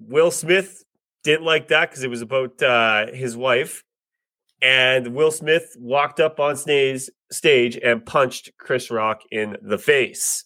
[0.00, 0.82] Will Smith
[1.22, 3.84] didn't like that because it was about uh, his wife,
[4.60, 10.42] and Will Smith walked up on stage stage and punched Chris Rock in the face.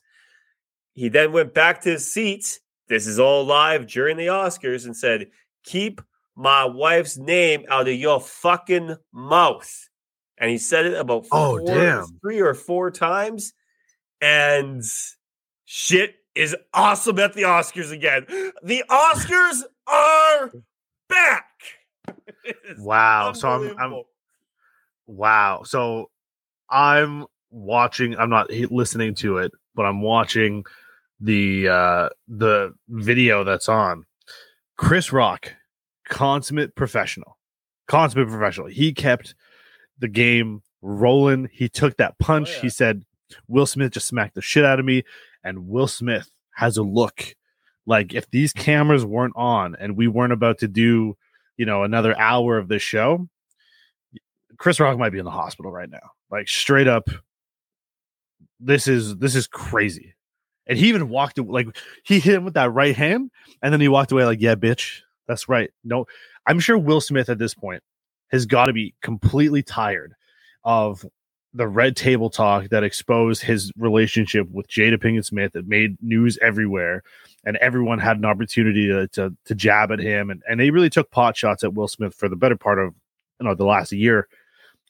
[0.92, 2.60] He then went back to his seat.
[2.90, 5.28] This is all live during the Oscars and said,
[5.64, 6.02] Keep
[6.36, 9.88] my wife's name out of your fucking mouth.
[10.36, 12.04] And he said it about Oh, four- damn.
[12.20, 13.54] three or four times.
[14.20, 14.82] And
[15.64, 18.26] shit is awesome at the Oscars again.
[18.62, 20.52] The Oscars are
[21.08, 21.46] back.
[22.78, 24.02] Wow so I'm, I'm.
[25.06, 25.62] Wow.
[25.64, 26.10] So
[26.68, 30.64] I'm watching, I'm not listening to it, but I'm watching
[31.20, 34.06] the uh the video that's on.
[34.76, 35.52] Chris Rock,
[36.08, 37.36] consummate professional.
[37.86, 38.66] Consummate professional.
[38.68, 39.34] He kept
[39.98, 41.50] the game rolling.
[41.52, 42.54] He took that punch.
[42.54, 42.60] yeah.
[42.62, 43.04] He said,
[43.48, 45.04] Will Smith just smacked the shit out of me.
[45.44, 47.34] And Will Smith has a look
[47.86, 51.16] like if these cameras weren't on and we weren't about to do,
[51.56, 53.28] you know, another hour of this show,
[54.58, 56.10] Chris Rock might be in the hospital right now.
[56.30, 57.08] Like straight up,
[58.60, 60.14] this is this is crazy.
[60.66, 61.66] And he even walked like
[62.04, 63.30] he hit him with that right hand,
[63.62, 66.06] and then he walked away like, "Yeah, bitch, that's right." No,
[66.46, 67.82] I'm sure Will Smith at this point
[68.30, 70.14] has got to be completely tired
[70.62, 71.04] of
[71.52, 76.38] the red table talk that exposed his relationship with Jada Pinkett Smith that made news
[76.40, 77.02] everywhere,
[77.44, 80.90] and everyone had an opportunity to to, to jab at him, and and they really
[80.90, 82.94] took pot shots at Will Smith for the better part of
[83.40, 84.28] you know the last year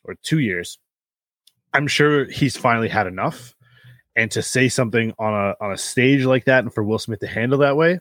[0.05, 0.79] or two years.
[1.73, 3.55] I'm sure he's finally had enough,
[4.15, 7.21] and to say something on a on a stage like that, and for Will Smith
[7.21, 8.01] to handle that way,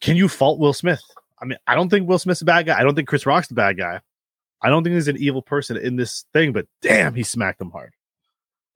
[0.00, 1.02] can you fault Will Smith?
[1.40, 2.78] I mean, I don't think Will Smith's a bad guy.
[2.78, 4.00] I don't think Chris Rock's the bad guy.
[4.62, 7.70] I don't think he's an evil person in this thing, but damn, he smacked him
[7.70, 7.92] hard.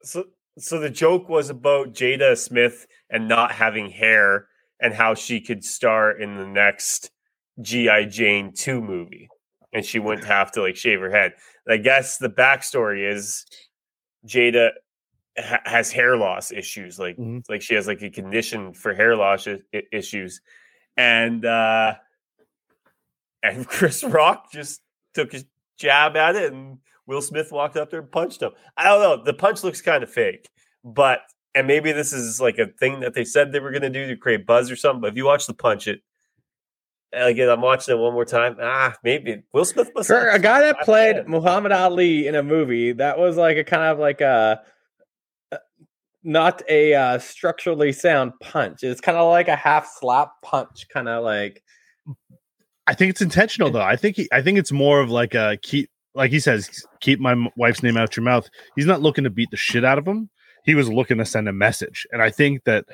[0.02, 0.24] So,
[0.58, 4.48] so the joke was about Jada Smith and not having hair
[4.80, 7.10] and how she could star in the next
[7.60, 9.28] GI Jane two movie,
[9.72, 11.32] and she wouldn't have to like shave her head.
[11.68, 13.44] I guess the backstory is
[14.26, 14.70] Jada
[15.38, 17.42] ha- has hair loss issues, like Mhm.
[17.48, 19.58] like she has like a condition for hair loss i-
[19.90, 20.40] issues,
[20.96, 21.94] and uh
[23.42, 24.80] and Chris Rock just
[25.14, 25.44] took his
[25.78, 28.50] jab at it, and Will Smith walked up there and punched him.
[28.76, 29.24] I don't know.
[29.24, 30.48] The punch looks kind of fake,
[30.84, 31.20] but
[31.54, 34.06] and maybe this is like a thing that they said they were going to do
[34.06, 35.00] to create buzz or something.
[35.00, 36.02] But if you watch the punch, it
[37.12, 38.56] again, I'm watching it one more time.
[38.60, 41.28] Ah, maybe Will Smith must For a guy that played hand.
[41.28, 44.60] Muhammad Ali in a movie, that was like a kind of like a
[45.50, 45.56] uh,
[46.22, 48.82] not a uh, structurally sound punch.
[48.82, 51.62] It's kind of like a half slap punch, kind of like
[52.88, 53.82] I think it's intentional though.
[53.82, 57.20] I think he, I think it's more of like a keep, like he says, keep
[57.20, 58.48] my wife's name out your mouth.
[58.76, 60.30] He's not looking to beat the shit out of him.
[60.64, 62.86] He was looking to send a message, and I think that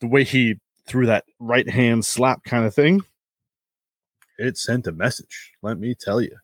[0.00, 3.00] the way he threw that right hand slap kind of thing,
[4.38, 5.52] it sent a message.
[5.62, 6.36] Let me tell you,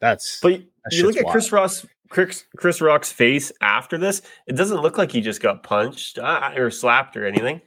[0.00, 4.22] that's But That you look at Chris Ross, Chris, Chris Rock's face after this.
[4.46, 7.60] It doesn't look like he just got punched uh, or slapped or anything.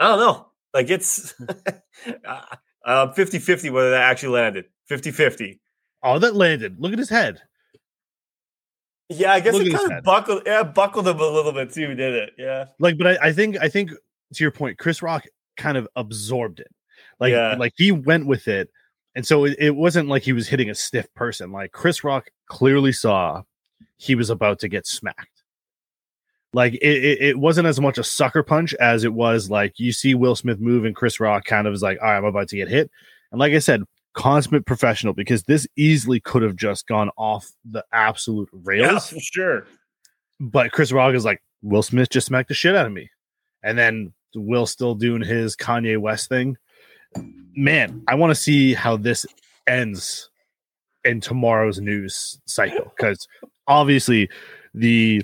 [0.00, 0.48] I don't know.
[0.74, 1.34] Like it's
[2.26, 4.66] uh, Uh, 50 50 whether that actually landed.
[4.86, 5.60] 50 50.
[6.02, 6.76] oh that landed.
[6.80, 7.40] Look at his head.
[9.10, 9.98] Yeah, I guess Look it kind head.
[9.98, 12.30] of buckled, yeah, buckled him a little bit too, did it?
[12.36, 12.66] Yeah.
[12.78, 15.24] Like, but I, I think I think to your point, Chris Rock
[15.56, 16.68] kind of absorbed it.
[17.18, 17.56] Like, Yeah.
[17.58, 18.70] like he went with it,
[19.14, 21.50] and so it, it wasn't like he was hitting a stiff person.
[21.52, 23.42] Like Chris Rock clearly saw
[23.96, 25.37] he was about to get smacked.
[26.52, 29.92] Like it, it, it wasn't as much a sucker punch as it was like you
[29.92, 32.48] see Will Smith move and Chris Rock kind of is like, all right, I'm about
[32.48, 32.90] to get hit.
[33.30, 33.82] And like I said,
[34.14, 39.10] consummate professional because this easily could have just gone off the absolute Yeah, rails.
[39.10, 39.66] for sure.
[40.40, 43.10] But Chris Rock is like, Will Smith just smacked the shit out of me.
[43.62, 46.56] And then Will still doing his Kanye West thing.
[47.54, 49.26] Man, I want to see how this
[49.66, 50.30] ends
[51.04, 53.26] in tomorrow's news cycle because
[53.66, 54.28] obviously
[54.74, 55.22] the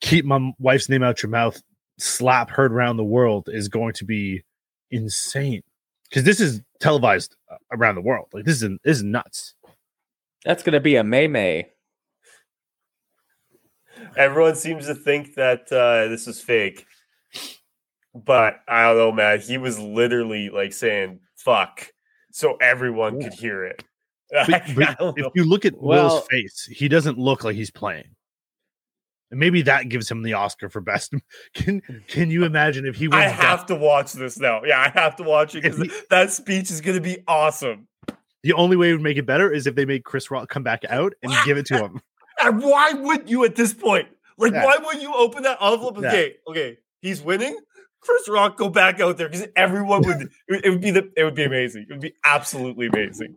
[0.00, 1.60] keep my wife's name out your mouth
[1.98, 4.42] slap heard around the world is going to be
[4.90, 5.62] insane
[6.08, 8.28] because this is televised uh, around the world.
[8.32, 9.54] Like this is this is nuts.
[10.44, 11.70] That's gonna be a May May.
[14.16, 16.86] Everyone seems to think that uh, this is fake,
[18.14, 19.40] but I don't know, man.
[19.40, 21.88] He was literally like saying "fuck,"
[22.30, 23.82] so everyone could hear it.
[24.30, 28.15] But, but if you look at Well- Will's face, he doesn't look like he's playing.
[29.30, 31.12] And maybe that gives him the Oscar for best.
[31.54, 34.62] Can Can you imagine if he I have best- to watch this now.
[34.64, 37.88] Yeah, I have to watch it because that speech is going to be awesome.
[38.44, 40.62] the only way it would make it better is if they make Chris Rock come
[40.62, 42.00] back out and give it to him.
[42.40, 44.06] And why would you at this point?
[44.38, 44.64] Like, Yeah.
[44.64, 45.98] why would you open that envelope?
[46.00, 46.08] Yeah.
[46.08, 47.58] Okay, okay, he's winning.
[48.00, 50.28] Chris Rock go back out there because everyone would.
[50.48, 51.10] it would- be the.
[51.16, 51.86] It would be amazing.
[51.88, 53.34] It would be absolutely amazing.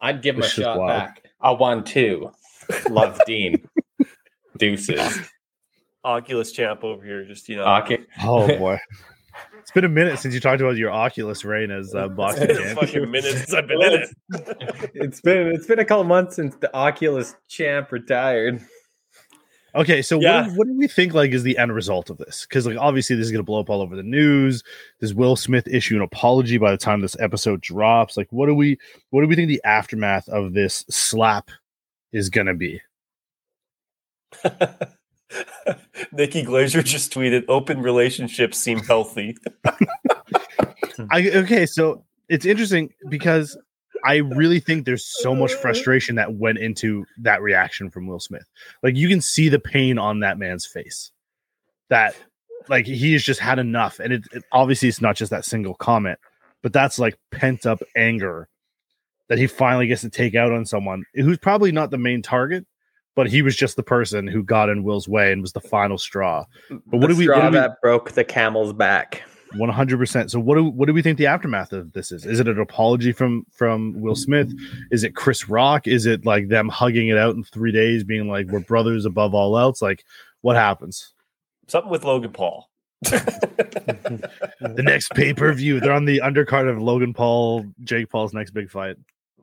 [0.00, 0.88] I'd give him This a is shot wild.
[0.88, 1.22] back.
[1.40, 2.30] I won two.
[2.90, 3.68] Love Dean.
[4.58, 5.18] Deuces.
[6.04, 7.64] Oculus champ over here, just you know.
[7.82, 7.98] Okay.
[8.22, 8.78] Oh boy,
[9.58, 12.52] it's been a minute since you talked about your Oculus reign as uh, boxing It's
[12.58, 12.80] been a champ.
[12.80, 14.90] fucking minute since I've been in it.
[14.94, 18.60] It's been it's been a couple months since the Oculus champ retired.
[19.76, 20.42] Okay, so Yeah.
[20.42, 22.46] what, do- what do we think like is the end result of this?
[22.48, 24.62] Because like obviously this is gonna blow up all over the news.
[25.00, 28.16] Does Will Smith issue an apology by the time this episode drops?
[28.16, 28.78] Like, what do we
[29.10, 31.50] what do we think the aftermath of this slap
[32.12, 32.80] is gonna be?
[36.12, 39.36] Nikki Glaser just tweeted, "Open relationships seem healthy."
[41.10, 43.56] I okay, so it's interesting because
[44.04, 48.48] I really think there's so much frustration that went into that reaction from Will Smith.
[48.82, 51.10] Like you can see the pain on that man's face.
[51.88, 52.14] That
[52.68, 55.74] like he has just had enough, and it, it obviously it's not just that single
[55.74, 56.18] comment,
[56.62, 58.48] but that's like pent up anger
[59.28, 62.66] that he finally gets to take out on someone who's probably not the main target,
[63.14, 65.98] but he was just the person who got in Will's way and was the final
[65.98, 66.44] straw.
[66.70, 69.22] But what the do we- straw what do we- that broke the camel's back?
[69.56, 70.32] One hundred percent.
[70.32, 72.26] So what do what do we think the aftermath of this is?
[72.26, 74.52] Is it an apology from from Will Smith?
[74.90, 75.86] Is it Chris Rock?
[75.86, 79.32] Is it like them hugging it out in three days, being like we're brothers above
[79.32, 79.80] all else?
[79.80, 80.04] Like
[80.40, 81.12] what happens?
[81.68, 82.68] Something with Logan Paul.
[84.60, 88.50] The next pay per view, they're on the undercard of Logan Paul, Jake Paul's next
[88.52, 88.96] big fight.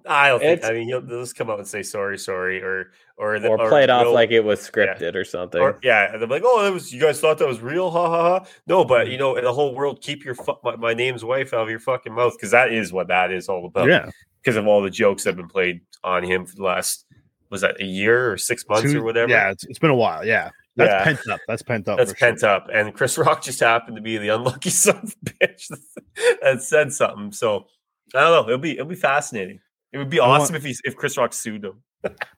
[0.07, 0.57] I don't think.
[0.59, 3.49] It's- I mean, he'll, they'll just come out and say sorry, sorry, or or the,
[3.49, 5.61] Or play it off Will- like it was scripted or something.
[5.61, 8.09] Or, yeah, and they're like, "Oh, that was you guys thought that was real?" Ha
[8.09, 8.45] ha ha.
[8.67, 9.19] No, but you mm.
[9.19, 11.79] know, in the whole world, keep your fu- my, my name's wife out of your
[11.79, 13.87] fucking mouth because that is what that is all about.
[13.87, 14.09] yeah,
[14.41, 17.05] because of all the jokes that have been played on him for the last
[17.49, 19.31] was that a year or six months Two- or whatever.
[19.31, 20.25] Yeah, it's, it's been a while.
[20.25, 21.03] Yeah, that's Yeah.
[21.03, 21.39] pent up.
[21.47, 21.97] That's pent up.
[21.97, 22.27] That's for sure.
[22.29, 25.67] pent up, and Chris Rock just happened to be the unlucky son of a bitch
[26.41, 27.31] that said something.
[27.33, 27.67] So
[28.15, 28.53] I don't know.
[28.53, 29.59] It'll be it'll be fascinating.
[29.93, 31.81] It would be I want- awesome if he's if Chris Rock sued him.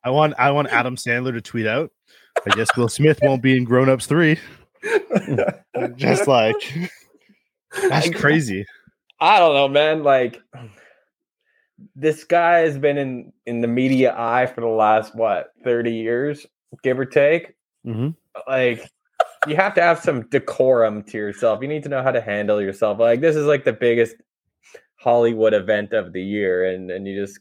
[0.04, 1.92] I want I want Adam Sandler to tweet out.
[2.46, 4.40] I guess Will Smith won't be in Grown Ups Three.
[5.96, 6.56] Just like
[7.90, 8.66] that's crazy.
[9.20, 10.04] I don't know, man.
[10.04, 10.42] Like
[11.96, 16.46] this guy has been in in the media eye for the last what thirty years,
[16.84, 17.54] give or take.
[17.86, 18.10] hmm
[18.48, 18.90] Like
[19.48, 21.62] you have to have some decorum to yourself.
[21.62, 23.00] You need to know how to handle yourself.
[23.00, 24.16] Like this is like the biggest
[25.04, 27.40] Hollywood event of the year, and and you just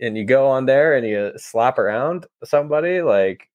[0.00, 3.02] and you go on there and you slap around somebody.
[3.02, 3.48] Like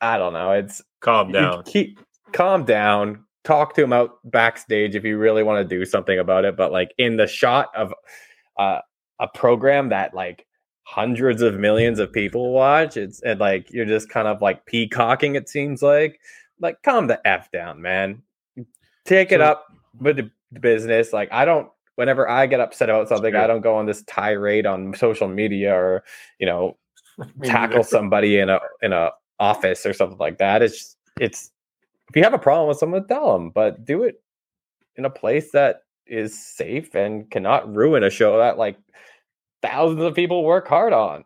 [0.00, 0.52] I don't know.
[0.52, 1.62] It's Calm down.
[1.64, 1.98] keep
[2.32, 6.44] calm down talk to him out backstage if you really want to do something about
[6.44, 7.92] it but like in the shot of
[8.56, 8.78] uh,
[9.18, 10.46] a program that like
[10.84, 15.34] hundreds of millions of people watch it's and like you're just kind of like peacocking
[15.34, 16.20] it seems like
[16.60, 18.22] like calm the f down man
[19.04, 19.66] take it So- up
[19.98, 23.60] with the the business like i don't whenever i get upset about something i don't
[23.60, 26.02] go on this tirade on social media or
[26.38, 26.76] you know
[27.44, 29.10] tackle somebody in a in a
[29.42, 30.62] office or something like that.
[30.62, 31.50] It's just, it's
[32.08, 34.22] if you have a problem with someone, tell them, but do it
[34.96, 38.78] in a place that is safe and cannot ruin a show that like
[39.62, 41.24] thousands of people work hard on.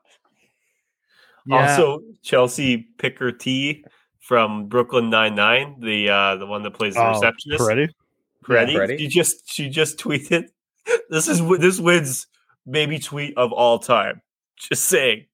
[1.50, 3.84] Also, Chelsea Picker T
[4.18, 7.62] from Brooklyn Nine Nine, the uh the one that plays the Oh, receptionist.
[7.62, 7.88] Peretti?
[8.44, 8.72] Peretti.
[8.72, 8.98] Yeah, Peretti.
[8.98, 10.48] She just she just tweeted.
[11.10, 12.26] This is this wins
[12.64, 14.22] maybe tweet of all time.
[14.58, 15.26] Just saying.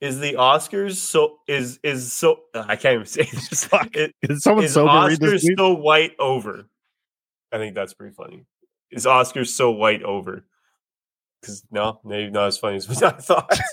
[0.00, 3.68] is the Oscars so is is so I can't even say this.
[3.94, 6.64] It- Is someone is Oscars so white over?
[7.52, 8.44] I think that's pretty funny.
[8.90, 10.44] Is Oscars so white over?
[11.40, 13.58] Because no, maybe not as funny as what I thought.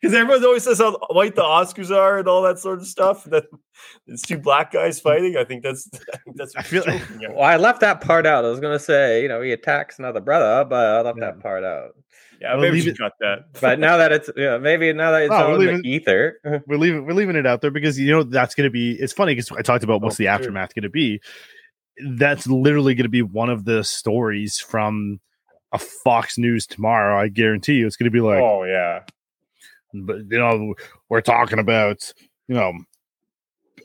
[0.00, 3.24] Because everyone always says how white the Oscars are and all that sort of stuff.
[3.24, 3.46] That
[4.06, 5.08] it's two black guys hmm.
[5.08, 5.36] fighting.
[5.36, 7.34] I think that's I think that's what I feel- you're joking.
[7.34, 8.44] Well, I left that part out.
[8.44, 11.32] I was gonna say, you know, he attacks another brother, but I left Yeah.
[11.32, 11.96] that part out.
[12.40, 13.60] Yeah, We'll maybe leave you it- cut that.
[13.60, 15.88] But now that it's, yeah, maybe now that it's Oh, all we're in leaving- the
[15.88, 16.62] ether.
[16.68, 19.12] we're leaving we're leaving it out there because you know that's going to be it's
[19.12, 20.32] funny because i talked about oh, what's Oh, the sure.
[20.32, 21.20] aftermath going to be
[22.12, 25.18] that's literally going to be one of the stories from
[25.72, 29.00] a fox news tomorrow i guarantee you it's going to be like oh yeah,
[29.94, 30.74] but you know
[31.08, 32.12] we're talking about
[32.48, 32.72] you know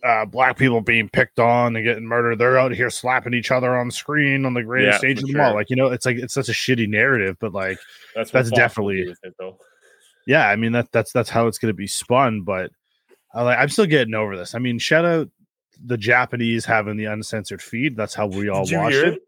[0.03, 2.37] uh, black people being picked on and getting murdered.
[2.37, 5.39] They're out here slapping each other on screen on the greatest Yeah, stage of them
[5.39, 5.53] all.
[5.53, 7.79] Like you know, it's like it's such a shitty narrative, but like
[8.13, 9.55] that's That's Fox definitely- it,
[10.27, 12.41] yeah, I mean that that's that's how it's going to be spun.
[12.41, 12.71] But
[13.33, 14.55] I like, I'm still getting over this.
[14.55, 15.29] I mean, shout out
[15.85, 17.95] the Japanese having the uncensored feed.
[17.95, 19.21] That's how we all Did you watched hear it.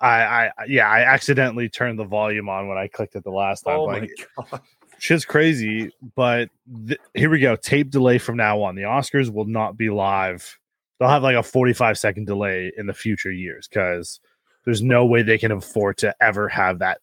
[0.00, 3.62] I, I, yeah, I accidentally turned the volume on when I clicked it the last
[3.62, 3.78] time.
[3.78, 4.60] Oh Like, my god!
[4.98, 5.90] shit's crazy.
[6.14, 6.50] But
[6.86, 7.56] th- here we go.
[7.56, 8.74] Tape delay from now on.
[8.74, 10.58] The Oscars will not be live.
[10.98, 14.20] They'll have like a 45 second delay in the future years because
[14.64, 16.98] there's no way they can afford to ever have that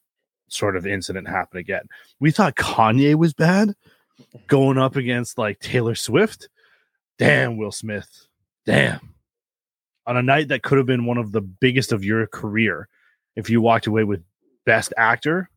[0.49, 1.83] sort of incident happen again.
[2.19, 3.73] We thought Kanye was bad
[4.47, 6.49] going up against like Taylor Swift.
[7.17, 8.27] Damn, Will Smith.
[8.65, 9.12] Damn.
[10.05, 12.89] On a night that could have been one of the biggest of your career
[13.35, 14.23] if you walked away with
[14.65, 15.49] best actor,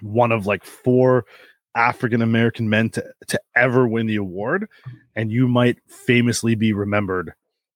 [0.00, 1.26] one of like four
[1.74, 4.68] African American men to, to ever win the award,
[5.14, 7.34] and you might famously be remembered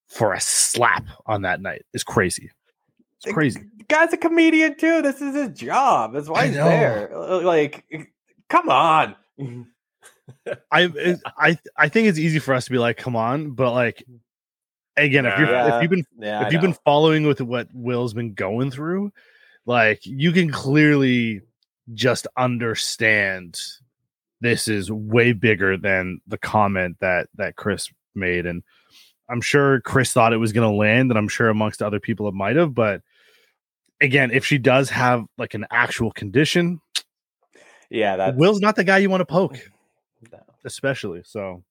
[0.08, 1.84] for a slap on that night.
[1.92, 2.50] It's crazy.
[3.18, 3.60] It's crazy.
[3.78, 5.02] The guy's a comedian too.
[5.02, 6.12] This is his job.
[6.14, 7.10] That's why he's there.
[7.14, 7.84] Like,
[8.48, 9.14] come on.
[10.70, 14.04] I I I think it's easy for us to be like, come on, but like
[14.96, 15.76] again, if you're Yeah.
[15.76, 19.12] if you've been Yeah, if you've been following with what Will's been going through,
[19.66, 21.42] like you can clearly
[21.94, 23.60] just understand
[24.40, 28.62] this is way bigger than the comment that that Chris made and
[29.28, 32.28] I'm sure Chris thought it was going to land and I'm sure amongst other people
[32.28, 33.02] it might have but
[34.00, 36.80] again if she does have like an actual condition
[37.90, 39.58] yeah, that's Will's not the guy you want to poke
[40.32, 40.38] No.
[40.64, 41.62] especially so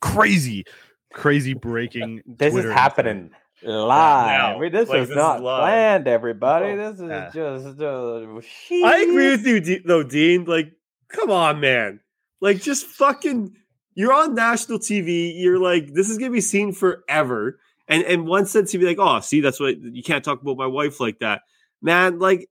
[0.00, 0.64] crazy
[1.12, 3.30] crazy breaking This Twitter is happening
[3.62, 4.38] live.
[4.38, 4.56] now.
[4.56, 5.60] I mean, this Like, is this not live.
[5.62, 6.66] planned, everybody.
[6.72, 7.30] Oh, this is yeah.
[7.32, 7.80] just.
[7.80, 10.44] Uh, I agree with you, De- though, Dean.
[10.44, 10.72] Like,
[11.08, 12.00] come on, man.
[12.40, 13.56] Like, just fucking.
[13.94, 15.32] You're on national TV.
[15.36, 17.58] You're like, this is gonna be seen forever.
[17.88, 20.56] And and one sense, you'd be like, oh, see, that's what you can't talk about
[20.56, 21.42] my wife like that,
[21.82, 22.18] man.
[22.20, 22.48] Like,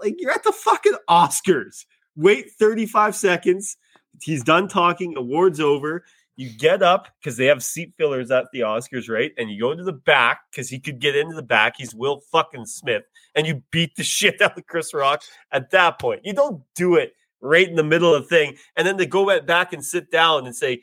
[0.00, 1.86] like you're at the fucking Oscars.
[2.14, 3.78] Wait 35 seconds.
[4.22, 5.16] He's done talking.
[5.16, 6.04] Awards over.
[6.36, 9.32] You get up because they have seat fillers at the Oscars, right?
[9.38, 11.74] And you go to the back because he could get into the back.
[11.78, 15.22] He's Will fucking Smith, and you beat the shit out of Chris Rock
[15.52, 16.20] at that point.
[16.24, 19.26] You don't do it right in the middle of the thing, and then they go
[19.26, 20.82] back- back and sit down and say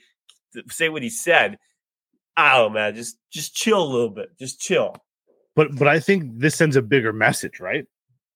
[0.69, 1.59] say what he said.
[2.35, 4.37] Oh man, just just chill a little bit.
[4.39, 4.95] Just chill.
[5.55, 7.85] but but I think this sends a bigger message, right?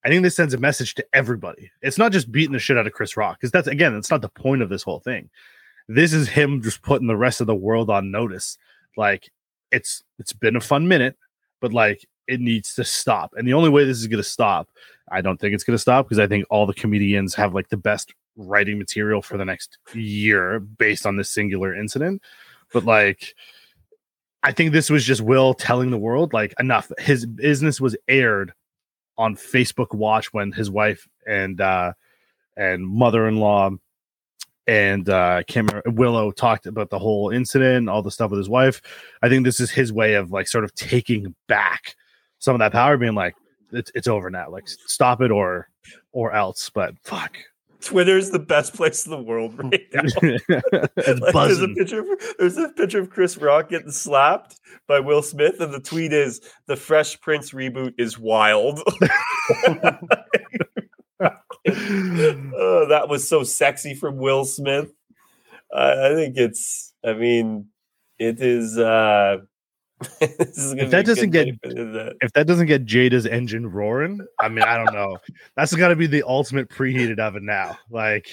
[0.06, 1.72] I think this sends a message to everybody.
[1.82, 4.22] It's not just beating the shit out of Chris Rock because that's again, that's not
[4.22, 5.30] the point of this whole thing.
[5.88, 8.58] This is him just putting the rest of the world on notice.
[8.96, 9.30] Like
[9.72, 11.16] it's it's been a fun minute,
[11.62, 13.34] but like it needs to stop.
[13.38, 14.70] And the only way this is going to stop,
[15.10, 17.70] I don't think it's going to stop because I think all the comedians have like
[17.70, 22.22] the best writing material for the next year based on this singular incident.
[22.74, 23.34] But like
[24.44, 26.92] I think this was just Will telling the world like enough.
[27.00, 28.54] His business was aired
[29.18, 31.94] on Facebook Watch when his wife and uh
[32.56, 33.72] and mother-in-law
[34.68, 38.82] and uh Cameron Willow talked about the whole incident, all the stuff with his wife.
[39.22, 41.96] I think this is his way of like sort of taking back
[42.40, 43.36] some of that power, being like,
[43.72, 44.50] it's, it's over now.
[44.50, 45.70] Like stop it or
[46.12, 46.70] or else.
[46.70, 47.38] But fuck.
[47.80, 50.02] Twitter's the best place in the world right now.
[50.02, 52.00] Like, there's a picture.
[52.00, 52.08] Of,
[52.40, 56.42] there's a picture of Chris Rock getting slapped by Will Smith, and the tweet is:
[56.66, 58.82] "The Fresh Prince reboot is wild."
[61.68, 64.92] oh, that was so sexy from Will Smith.
[65.74, 66.94] I I think it's.
[67.06, 67.68] I mean,
[68.20, 68.78] it is.
[68.78, 69.38] uh
[70.20, 72.14] this is If that doesn't get- night for the internet.
[72.22, 75.18] if that doesn't get Jada's engine roaring, I mean, I don't know.
[75.56, 77.78] That's got to be the ultimate preheated oven now.
[77.90, 78.28] Like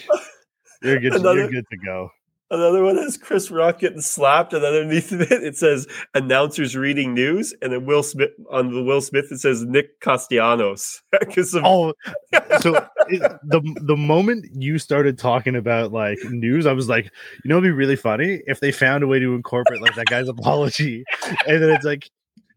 [0.82, 1.14] you're good.
[1.14, 2.10] Another- you're good to go.
[2.50, 7.54] Another one has Chris Rock getting slapped, and underneath it it says announcers reading news,
[7.62, 11.94] and then Will Smith on the Will Smith it says Nick Castellanos of Oh,
[12.60, 17.48] so it, the the moment you started talking about like news, I was like, you
[17.48, 20.28] know, it'd be really funny if they found a way to incorporate like that guy's
[20.28, 21.04] apology,
[21.46, 22.10] and then it's like.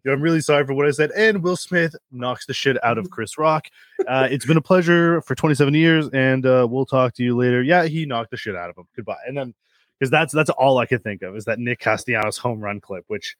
[0.03, 1.11] "You know, I'm really sorry for what I said.
[1.17, 3.67] And Will Smith knocks the shit out of Chris Rock.
[4.07, 7.61] Uh, it's been a pleasure for 27 years, and uh, we'll talk to you later.
[7.61, 8.85] Yeah, he knocked the shit out of him.
[8.95, 9.17] Goodbye.
[9.27, 9.53] And then
[9.99, 13.05] because that's that's all I could think of is that Nick Castellanos home run clip,
[13.07, 13.35] which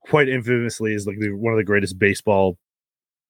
[0.00, 2.56] quite infamously is like the, one of the greatest baseball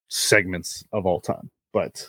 [0.09, 1.51] segments of all time.
[1.72, 2.07] But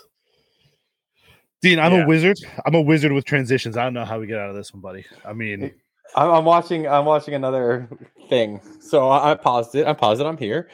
[1.62, 2.04] Dean, I'm Yeah.
[2.04, 2.38] a wizard.
[2.66, 3.76] I'm a wizard with transitions.
[3.76, 5.04] I don't know how we get out of this one, buddy.
[5.24, 5.72] I mean,
[6.16, 6.86] I'm, I'm watching.
[6.88, 7.88] I'm watching another
[8.28, 8.60] thing.
[8.80, 9.86] So I, I paused it.
[9.86, 10.24] I paused it.
[10.26, 10.68] I'm here.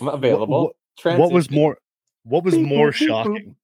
[0.00, 0.74] I'm available.
[1.02, 1.78] what, what was more
[2.24, 3.24] what was more boop, beep, boop.
[3.24, 3.56] shocking?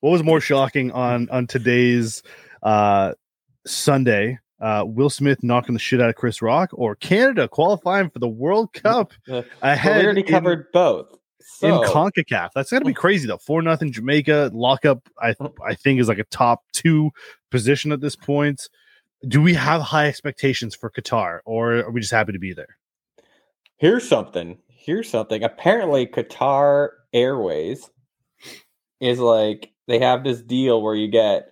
[0.00, 2.22] What was more shocking on on today's
[2.62, 3.12] uh
[3.66, 4.38] Sunday?
[4.60, 8.28] Uh, Will Smith knocking the shit out of Chris Rock, or Canada qualifying for the
[8.28, 11.08] World Cup Uh, ahead we already in- covered both.
[11.62, 12.50] in So, CONCACAF.
[12.54, 13.38] That's got to be crazy though.
[13.38, 15.08] Four nothing Jamaica lockup.
[15.20, 15.34] I
[15.66, 17.10] I think is like a top two
[17.50, 18.68] position at this point.
[19.26, 22.76] Do we have high expectations for Qatar, or are we just happy to be there?
[23.76, 24.58] here's something.
[24.68, 25.42] Here's something.
[25.42, 27.88] Apparently, Qatar Airways
[29.00, 31.50] is like they have this deal where you get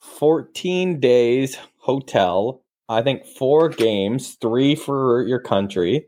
[0.00, 1.56] 14 days
[1.88, 2.62] hotel.
[2.90, 6.06] I think four games, three for your country.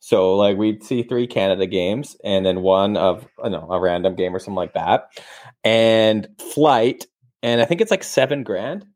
[0.00, 4.14] So like we'd see three Canada games and then one of I know a random
[4.14, 5.08] game or something like that,
[5.62, 7.06] and flight.
[7.42, 8.86] And I think it's like seven grand.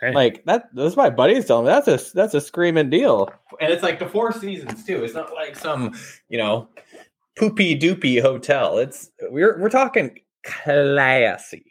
[0.00, 0.12] Hey.
[0.12, 0.68] Like that.
[0.74, 3.30] That's my buddies telling me that's a that's a screaming deal,
[3.60, 5.02] and it's like the four seasons too.
[5.02, 5.94] It's not like some
[6.28, 6.68] you know
[7.36, 8.78] poopy doopy hotel.
[8.78, 11.65] It's we're we're talking classy.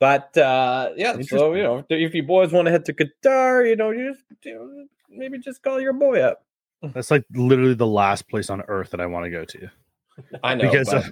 [0.00, 3.76] But uh yeah, so you know, if you boys want to head to Qatar, you
[3.76, 6.42] know, you just you know, maybe just call your boy up.
[6.82, 9.70] That's like literally the last place on earth that I want to go to.
[10.42, 11.10] I know because but- uh,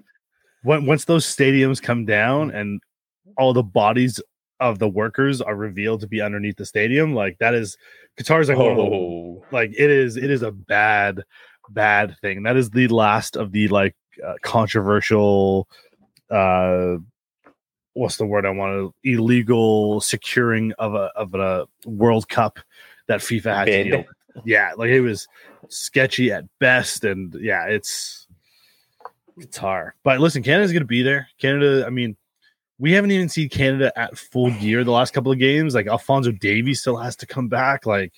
[0.63, 2.81] when, once those stadiums come down and
[3.37, 4.21] all the bodies
[4.59, 7.77] of the workers are revealed to be underneath the stadium, like that is
[8.19, 11.23] Qatar's like oh, like it is it is a bad
[11.71, 13.95] bad thing that is the last of the like
[14.27, 15.69] uh, controversial
[16.31, 16.97] uh
[17.99, 22.59] what's the word i want to illegal securing of a of a world cup
[23.07, 23.85] that fifa had to Bid.
[23.85, 25.27] deal with yeah like it was
[25.69, 28.27] sketchy at best and yeah it's
[29.39, 32.17] Qatar but listen canada's gonna be there canada i mean
[32.81, 36.33] we haven't even seen canada at full gear the last couple of games like alfonso
[36.33, 38.13] davies still has to come back like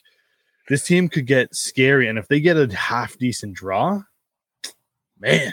[0.71, 2.09] this team could get scary.
[2.09, 4.03] And if they get a half decent draw,
[5.19, 5.53] man,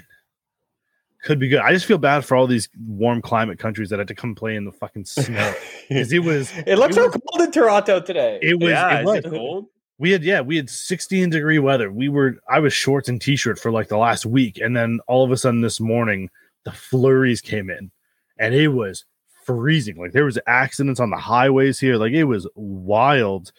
[1.28, 1.60] could be good.
[1.60, 4.56] I just feel bad for all these warm climate countries that had to come play
[4.56, 5.54] in the fucking snow.
[5.90, 8.40] Because it was it looks it so was- cold in Toronto today.
[8.42, 9.16] it was yeah, it is was.
[9.18, 9.66] it cold?
[10.00, 11.92] We had yeah, we had 16 degree weather.
[11.92, 15.24] We were I was shorts and t-shirt for like the last week, and then all
[15.26, 16.30] of a sudden this morning
[16.66, 17.92] the flurries came in,
[18.40, 19.06] and it was
[19.46, 19.98] freezing.
[19.98, 21.96] Like there was accidents on the highways here.
[21.98, 23.52] Like it was wild.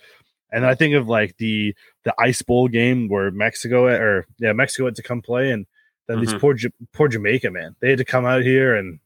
[0.51, 4.87] And I think of like the the ice bowl game where Mexico or yeah Mexico
[4.87, 5.67] had to come play, and
[6.09, 6.41] then these Mhm.
[6.41, 6.57] poor
[6.93, 8.99] poor Jamaica man, they had to come out here and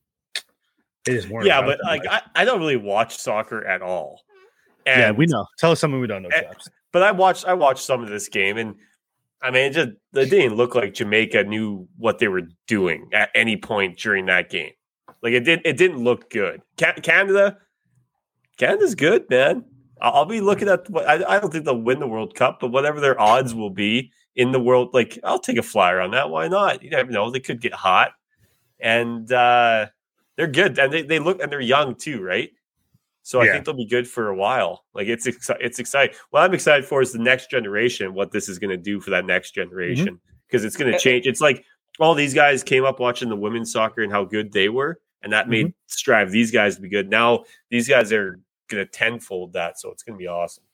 [1.05, 1.47] they just weren't.
[1.47, 4.23] Yeah, but like I, I don't really watch soccer at all.
[4.87, 5.47] yeah, we know.
[5.59, 6.29] Tell us something we don't know.
[6.31, 6.69] Eh, Chaps.
[6.93, 8.77] but I watched I watched some of this game and
[9.43, 13.31] I mean it just it didn't look like Jamaica knew what they were doing at
[13.35, 14.73] any point during that game.
[15.23, 16.63] Like it did it didn't look good.
[16.77, 17.59] Canada
[18.59, 19.65] Canada's good, man.
[20.01, 22.59] I'll, I'll be looking at what I, I don't think they'll win the World Cup,
[22.61, 26.13] but whatever their odds will be in the world, like I'll take a flyer on
[26.13, 26.31] that.
[26.31, 26.83] Why not?
[26.83, 27.31] You never know.
[27.31, 28.13] They could get hot.
[28.81, 29.87] And uh
[30.37, 30.79] they're good.
[30.79, 32.51] And they, they look and they're young too, right?
[33.23, 33.53] So I Yeah.
[33.53, 34.85] think they'll be good for a while.
[34.95, 36.17] Like it's exci- it's exciting.
[36.31, 38.15] What I'm excited for is the next generation.
[38.15, 40.19] What this is going to do for that next generation
[40.49, 41.27] because it's going to change.
[41.27, 41.65] It's like
[42.01, 45.33] all these guys came up watching the women's soccer and how good they were, and
[45.33, 47.11] that made strive these guys to be good.
[47.11, 50.65] Now these guys are going to tenfold that, so it's going to be awesome.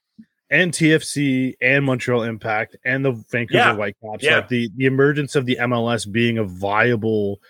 [0.51, 3.75] And TFC and Montreal Impact and the Vancouver Yeah.
[3.75, 4.25] Whitecaps.
[4.25, 4.37] Yeah.
[4.37, 7.41] Like the the emergence of the MLS being a viable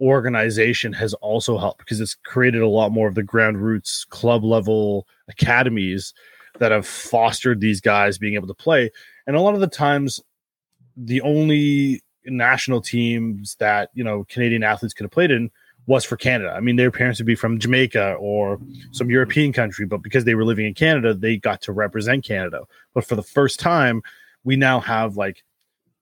[0.00, 4.44] organization has also helped because it's created a lot more of the ground roots club
[4.44, 6.12] level academies
[6.58, 8.90] that have fostered these guys being able to play.
[9.26, 10.20] And a lot of the times
[10.96, 15.50] the only national teams that, you know, Canadian athletes could have played in
[15.86, 16.50] was for Canada.
[16.50, 18.58] I mean, their parents would be from Jamaica or
[18.92, 22.62] some European country, but because they were living in Canada, they got to represent Canada.
[22.94, 24.02] But for the first time,
[24.44, 25.44] we now have like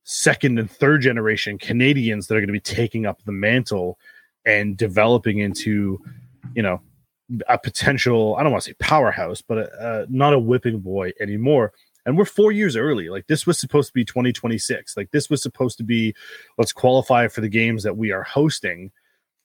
[0.05, 3.99] second and third generation Canadians that are going to be taking up the mantle
[4.45, 6.01] and developing into,
[6.55, 6.81] you know,
[7.49, 11.13] a potential, I don't want to say powerhouse, but a, a, not a whipping boy
[11.21, 11.73] anymore.
[12.05, 13.09] And we're four years early.
[13.09, 14.97] Like this was supposed to be 2026.
[14.97, 16.15] Like this was supposed to be
[16.59, 18.91] let's qualify for the games that we are hosting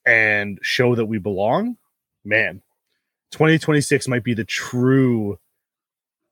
[0.06, 1.76] and show that we belong.
[2.24, 2.62] Man,
[3.32, 5.38] 2026 might be the true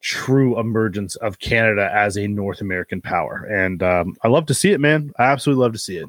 [0.01, 3.45] true emergence of Canada as a North American power.
[3.45, 5.13] And um, I love to see it, man.
[5.19, 6.09] I absolutely love to see it.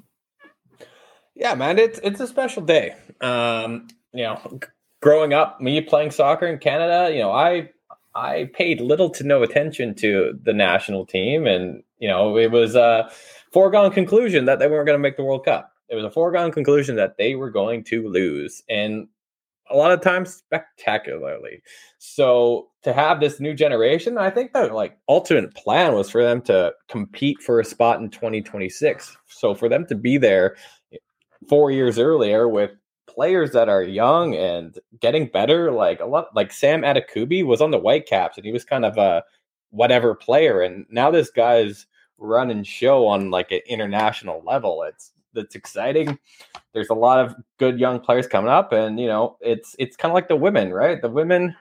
[1.35, 2.95] Yeah, man, it's it's a special day.
[3.21, 4.59] Um, you know,
[5.01, 7.69] growing up, me playing soccer in Canada, you know, I
[8.15, 12.75] I paid little to no attention to the national team, and you know, it was
[12.75, 13.11] a
[13.51, 15.71] foregone conclusion that they weren't going to make the World Cup.
[15.89, 19.07] It was a foregone conclusion that they were going to lose, and
[19.69, 21.61] a lot of times spectacularly.
[21.97, 26.41] So to have this new generation, I think the like ultimate plan was for them
[26.43, 29.17] to compete for a spot in 2026.
[29.27, 30.55] So for them to be there
[30.93, 30.97] eh,
[31.49, 32.71] four years earlier with
[33.07, 37.71] players that are young and getting better, like a lot like Sam Adekugbe was on
[37.71, 39.23] the Whitecaps and he was kind of a
[39.71, 40.61] whatever player.
[40.61, 41.85] And now this guy's
[42.19, 44.83] running show on like an international level.
[44.83, 46.17] It's it's exciting.
[46.73, 50.11] There's a lot of good young players coming up, and you know, it's it's kind
[50.11, 51.01] of like the women, right?
[51.01, 51.55] The women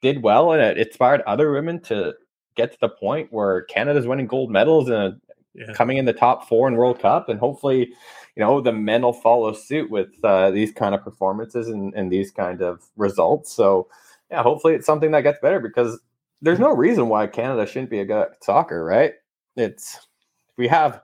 [0.00, 2.14] did well, and it inspired other women to
[2.54, 5.20] get to the point where Canada's winning gold medals and
[5.54, 5.72] Yeah.
[5.74, 7.92] coming in the top four in World Cup, and hopefully,
[8.36, 12.10] you know, the men will follow suit with uh, these kind of performances and, and
[12.10, 13.52] these kind of results.
[13.52, 13.88] So,
[14.30, 16.00] yeah, hopefully, it's something that gets better because
[16.40, 19.12] there's no reason why Canada shouldn't be a good at soccer, right?
[19.56, 20.08] It's
[20.56, 21.02] we have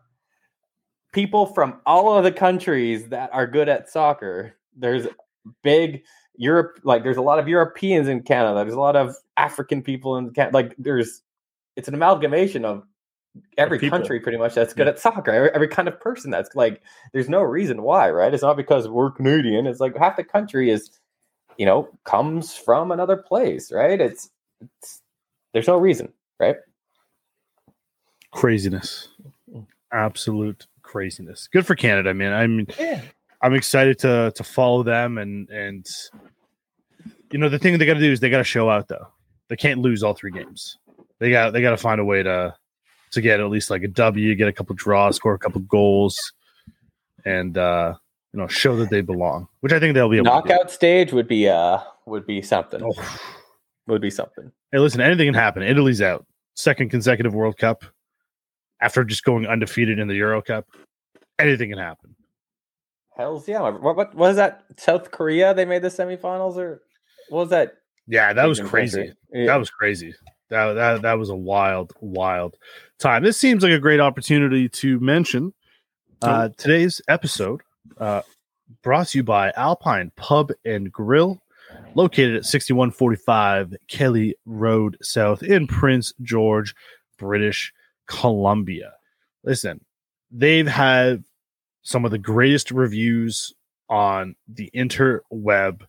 [1.13, 4.57] people from all of the countries that are good at soccer.
[4.77, 5.07] There's
[5.63, 6.03] big
[6.37, 8.61] Europe, like there's a lot of Europeans in Canada.
[8.61, 10.55] There's a lot of African people in Canada.
[10.55, 11.23] Like there's,
[11.77, 12.85] it's an amalgamation of
[13.57, 13.99] every people.
[13.99, 15.31] country pretty much that's good at soccer.
[15.31, 16.83] Every, every kind of person that's like,
[17.13, 18.33] there's no reason why, right?
[18.33, 19.67] It's not because we're Canadian.
[19.67, 20.91] It's like half the country is,
[21.57, 24.01] you know, comes from another place, right?
[24.01, 24.31] It's,
[24.61, 25.03] it's
[25.53, 26.57] there's no reason, right?
[28.33, 29.09] Craziness.
[29.53, 29.67] Mm.
[29.93, 31.49] Absolute craziness.
[31.53, 32.33] Good for Canada, man.
[32.33, 33.03] I mean, Yeah.
[33.41, 35.87] I'm excited to to follow them and and
[37.31, 39.07] you know the thing they got to do is they got to show out though.
[39.49, 40.79] They can't lose all three games.
[41.21, 42.55] They got they got to find a way to
[43.13, 46.33] to get at least like a W, get a couple draws, score a couple goals,
[47.25, 47.95] and uh
[48.33, 49.47] you know show that they belong.
[49.61, 50.49] Which I think they'll be able to do.
[50.49, 52.83] Knockout stage would be uh would be something.
[52.83, 53.19] Oh.
[53.87, 54.51] Would be something.
[54.73, 55.63] Hey, listen, anything can happen.
[55.63, 56.27] Italy's out.
[56.55, 57.85] Second consecutive World Cup
[58.81, 60.67] after just going undefeated in the Euro Cup.
[61.39, 62.15] Anything can happen.
[63.17, 63.61] Hell's yeah.
[63.61, 64.65] What, what is that?
[64.77, 65.53] South Korea?
[65.55, 66.83] They made the semifinals or
[67.29, 67.75] what was that?
[68.07, 69.13] Yeah, that was crazy.
[69.33, 69.47] Yeah.
[69.47, 70.15] That was crazy.
[70.51, 72.57] That, that that was a wild, wild
[72.99, 73.23] time.
[73.23, 75.53] This seems like a great opportunity to mention
[76.23, 77.61] uh, today's episode,
[77.99, 78.23] uh,
[78.83, 81.43] brought to you by Alpine Pub and Grill,
[81.95, 86.75] located at 6145 Kelly Road South in Prince George,
[87.19, 87.73] British
[88.09, 88.93] Columbia.
[89.45, 89.85] Listen,
[90.31, 91.23] they've had
[91.83, 93.55] some of the greatest reviews
[93.89, 95.83] on the interweb,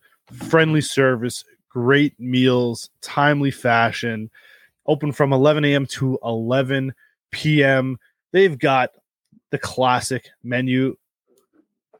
[0.48, 4.30] friendly service, great meals, timely fashion,
[4.86, 5.86] open from 11 a.m.
[5.86, 6.94] to 11
[7.30, 7.98] p.m.
[8.32, 8.90] They've got
[9.50, 10.96] the classic menu.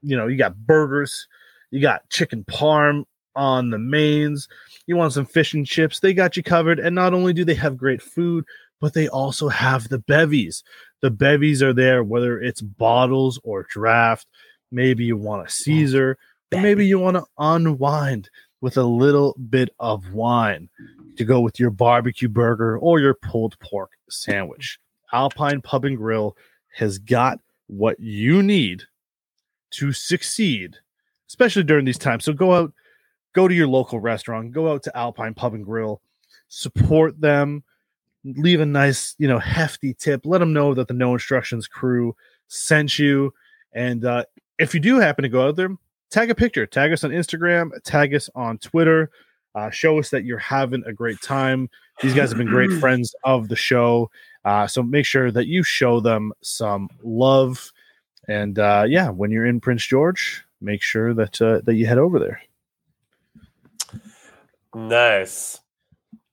[0.02, 1.26] You know, you got burgers,
[1.70, 3.04] you got chicken parm
[3.36, 4.48] on the mains.
[4.86, 6.80] You want some fish and chips, they got you covered.
[6.80, 8.44] And not only do they have great food,
[8.80, 10.64] but they also have the bevies.
[11.00, 14.26] The bevies are there, whether it's bottles or draft.
[14.72, 16.16] Maybe you want a Caesar,
[16.52, 20.68] or maybe you want to unwind with a little bit of wine
[21.16, 24.78] to go with your barbecue burger or your pulled pork sandwich.
[25.12, 26.36] Alpine Pub and Grill
[26.74, 28.84] has got what you need
[29.70, 30.76] to succeed,
[31.28, 32.24] especially during these times.
[32.24, 32.72] So go out,
[33.32, 36.00] go to your local restaurant, go out to Alpine Pub and Grill,
[36.48, 37.64] support them,
[38.24, 40.22] leave a nice, you know, hefty tip.
[40.24, 42.14] Let them know that the No Instructions crew
[42.48, 43.32] sent you.
[43.72, 44.24] And uh,
[44.58, 45.70] if you do happen to go out there,
[46.10, 49.10] tag a picture, tag us on Instagram, tag us on Twitter.
[49.54, 51.68] Uh, show us that you're having a great time.
[52.02, 54.10] These guys have been great friends of the show.
[54.44, 57.72] Uh, so make sure that you show them some love.
[58.28, 61.98] And uh, yeah, when you're in Prince George, make sure that uh, that you head
[61.98, 62.40] over there.
[64.74, 65.59] Nice.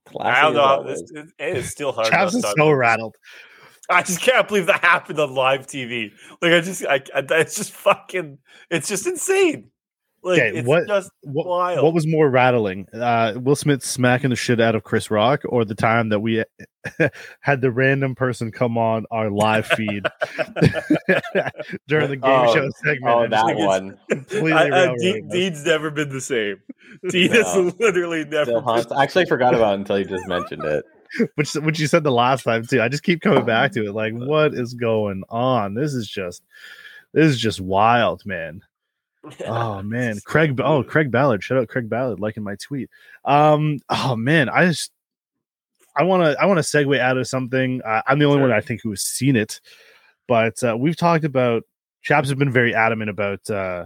[0.10, 0.64] Classy I don't as know.
[0.68, 2.08] How this, it, it is still hard.
[2.08, 3.16] Travis is to- so rattled.
[3.90, 6.12] I just can't believe that happened on live TV.
[6.42, 8.38] Like I just, I, I it's just fucking,
[8.70, 9.72] it's just insane.
[10.28, 11.84] Like Okay, it's what- just What, wild.
[11.84, 12.88] what was more rattling?
[12.94, 16.44] Uh, Will Smith smacking the shit out of Chris Rock, or the time that we
[17.42, 20.04] had the random person come on our live feed
[21.88, 23.16] during the game Oh, show segment?
[23.16, 25.32] Oh, that one completely I, I, railroaded Dean, us.
[25.32, 26.58] Dean's never been the same.
[27.10, 27.44] Dean No.
[27.44, 28.46] has literally never.
[28.46, 28.92] still haunts.
[28.92, 30.86] I actually forgot about it until you just mentioned it.
[31.36, 32.82] which which you said the last time too.
[32.82, 33.94] I just keep coming back to it.
[33.94, 35.74] Like, what is going on?
[35.74, 36.44] This is just
[37.14, 38.62] this is just wild, man.
[39.46, 40.60] Oh man, Craig.
[40.60, 41.44] Oh, Craig Ballard.
[41.44, 42.90] Shout out Craig Ballard liking my tweet.
[43.26, 43.80] Um.
[43.90, 44.92] Oh man, I just
[45.96, 47.82] I want to I want to segue out of something.
[47.84, 49.60] Uh, I'm the only one I think who has seen it,
[50.28, 51.64] but uh, we've talked about.
[52.04, 53.86] Chaps have been very adamant about uh,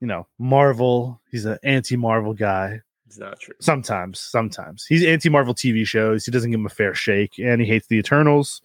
[0.00, 1.20] you know Marvel.
[1.30, 2.80] He's an anti-Marvel guy.
[3.06, 3.54] It's not true.
[3.60, 6.24] Sometimes, sometimes he's anti-Marvel TV shows.
[6.24, 8.62] He doesn't give him a fair shake, and he hates the Eternals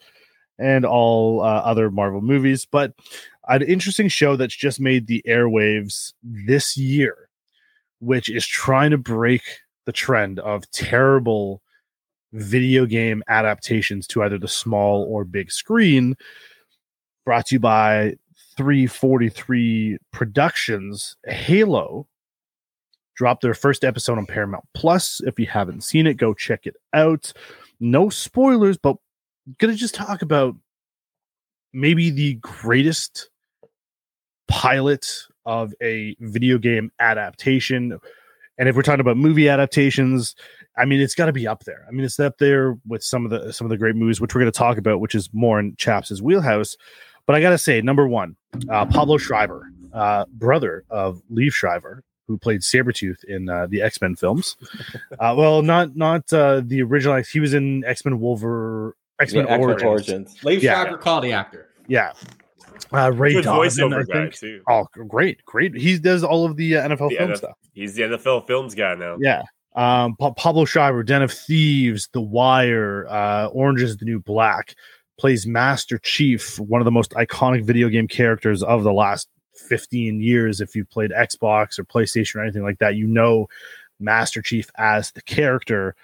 [0.60, 2.66] and all uh, other Marvel movies.
[2.66, 2.94] But
[3.48, 7.30] an interesting show that's just made the airwaves this year,
[8.00, 9.42] which is trying to break
[9.86, 11.62] the trend of terrible
[12.34, 16.16] video game adaptations to either the small or big screen.
[17.26, 18.16] Brought to you by
[18.58, 21.16] 343 Productions.
[21.26, 22.08] Halo
[23.16, 25.22] dropped their first episode on Paramount Plus.
[25.26, 27.34] If you haven't seen it, go check it out.
[27.80, 28.98] No spoilers, but
[29.58, 30.56] gonna just talk about
[31.74, 33.30] maybe the greatest
[34.48, 35.08] pilot
[35.46, 38.00] of a video game adaptation.
[38.58, 40.36] And if we're talking about movie adaptations,
[40.78, 41.86] I mean it's got to be up there.
[41.88, 44.34] I mean it's up there with some of the some of the great movies which
[44.34, 46.76] we're going to talk about, which is more in Chaps' wheelhouse.
[47.26, 48.38] But I got to say, number one,
[48.70, 54.02] uh, Pablo Schreiber, uh, brother of Liev Schreiber, who played Sabretooth in uh, the X
[54.02, 54.56] Men films.
[55.20, 57.22] Uh, well, not not uh, the original.
[57.24, 59.84] He was in X Men Wolver, X Men Yeah, X-Men Origins.
[59.88, 60.38] Origins.
[60.42, 60.82] Liev Yeah.
[60.82, 61.70] Schreiber quality actor.
[61.88, 62.14] Yeah,
[62.94, 64.36] uh, Ray Good Donovan, I think.
[64.36, 64.62] too.
[64.70, 65.76] Oh, great, great.
[65.76, 67.58] He does all of the uh, NFL The film NFL stuff.
[67.74, 69.18] He's the NFL films guy now.
[69.20, 69.44] Yeah.
[69.76, 74.74] Um, Pa- Pablo Schreiber, Den of Thieves, The Wire, uh, Orange is the New Black,
[75.20, 80.20] plays Master Chief, one of the most iconic video game characters of the last 15
[80.20, 80.62] years.
[80.62, 83.48] If you've played Xbox or PlayStation or anything like that, you know
[84.00, 85.96] Master Chief as the character.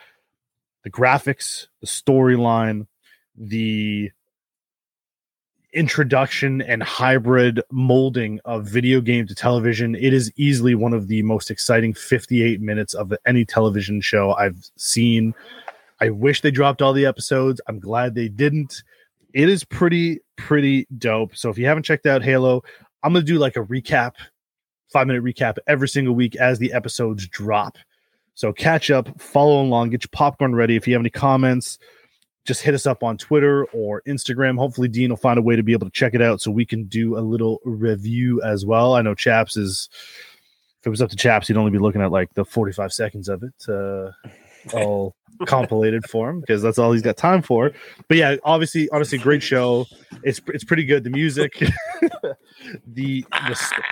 [0.84, 2.88] The graphics, the storyline,
[3.36, 4.12] the
[5.74, 9.96] introduction and hybrid molding of video game to television.
[9.96, 14.70] It is easily one of the most exciting 58 minutes of any television show i've
[14.78, 15.34] seen.
[16.00, 17.62] I wish they dropped all the episodes.
[17.68, 18.84] I'm glad they didn't.
[19.34, 21.36] It is pretty pretty dope.
[21.36, 22.64] So if you haven't checked out halo
[23.04, 24.14] i'm gonna do like a recap
[24.90, 27.78] five minute recap every single week as the episodes drop.
[28.36, 31.80] So catch up follow along get your popcorn ready if you have any comments
[32.46, 34.58] just hit us up on Twitter or Instagram.
[34.58, 36.66] Hopefully, Dean will find a way to be able to check it out so we
[36.66, 38.96] can do a little review as well.
[38.96, 39.90] I know Chaps is,
[40.82, 43.30] if it was up to Chaps, he'd only be looking at like the 45 seconds
[43.30, 44.12] of it, uh,
[44.78, 45.16] all
[45.46, 47.72] compilated for him because that's all he's got time for.
[48.08, 49.86] But yeah, obviously, honestly, great show.
[50.24, 51.04] It's it's pretty good.
[51.04, 52.36] The music, the
[52.88, 53.26] the,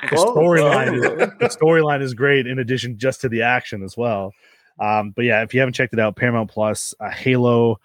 [0.09, 2.47] the storyline, the storyline is great.
[2.47, 4.33] In addition, just to the action as well.
[4.79, 7.79] Um, but yeah, if you haven't checked it out, Paramount Plus, uh, Halo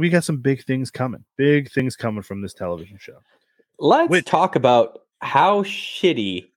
[0.00, 1.24] we got some big things coming.
[1.36, 3.18] Big things coming from this television show.
[3.78, 6.48] Let's Which- talk about how shitty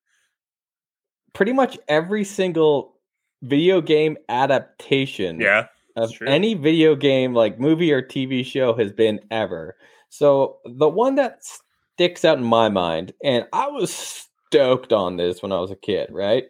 [1.34, 2.96] pretty much every single
[3.42, 5.68] video game adaptation Yeah.
[5.96, 6.28] of true.
[6.28, 9.76] any video game, like movie or TV show, has been ever.
[10.10, 15.42] So the one that sticks out in my mind, and I was stoked on this
[15.42, 16.46] when I was a kid, right?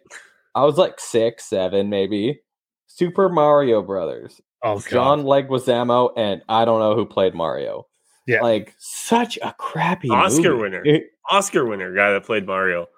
[0.54, 2.40] I was like six, seven, maybe.
[2.86, 4.40] Super Mario Brothers.
[4.66, 7.86] Oh, John Leguizamo, and I don't know who played Mario.
[8.26, 8.40] Yeah.
[8.42, 10.62] like such a crappy Oscar movie.
[10.62, 11.00] winner.
[11.30, 12.88] Oscar winner guy that played Mario.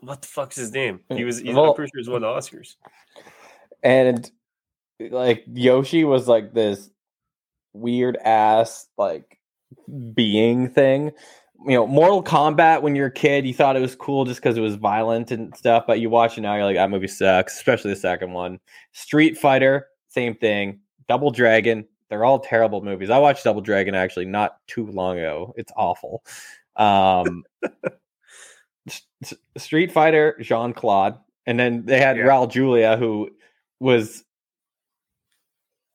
[0.00, 1.00] What the fuck's his name?
[1.08, 1.38] He was.
[1.38, 2.74] He's, Well- I'm pretty sure he's won Oscars.
[3.82, 4.28] and
[5.10, 6.90] like Yoshi was like this
[7.72, 9.38] weird ass like
[10.14, 11.12] being thing.
[11.64, 14.56] You know, Mortal Kombat when you're a kid, you thought it was cool just because
[14.56, 17.54] it was violent and stuff, but you watch it now, you're like, that movie sucks,
[17.56, 18.58] especially the second one.
[18.92, 20.80] Street Fighter, same thing.
[21.08, 23.10] Double Dragon, they're all terrible movies.
[23.10, 25.54] I watched Double Dragon actually not too long ago.
[25.56, 26.22] It's awful.
[26.76, 27.44] Um
[28.88, 32.24] S- S- Street Fighter, Jean Claude, and then they had Yeah.
[32.24, 33.30] Raul Julia, who
[33.80, 34.24] was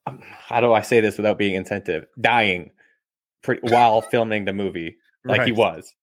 [0.05, 2.05] um, how do I say this without being insensitive?
[2.22, 2.72] Dying
[3.43, 5.58] pretty, while filming the movie, like he Right.
[5.58, 5.93] was.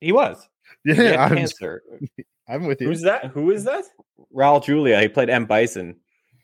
[0.00, 0.48] He was.
[0.84, 1.82] He had Yeah, I'm, cancer.
[2.48, 2.88] I'm with you.
[2.88, 3.26] Who's that?
[3.26, 3.84] Who is that?
[4.34, 5.96] Raul Julia, he played M Bison,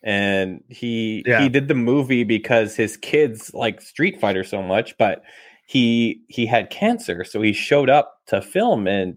[0.03, 1.43] and he Yeah.
[1.43, 5.23] he did the movie because his kids like Street Fighter so much, but
[5.67, 9.17] he he had cancer, so he showed up to film, and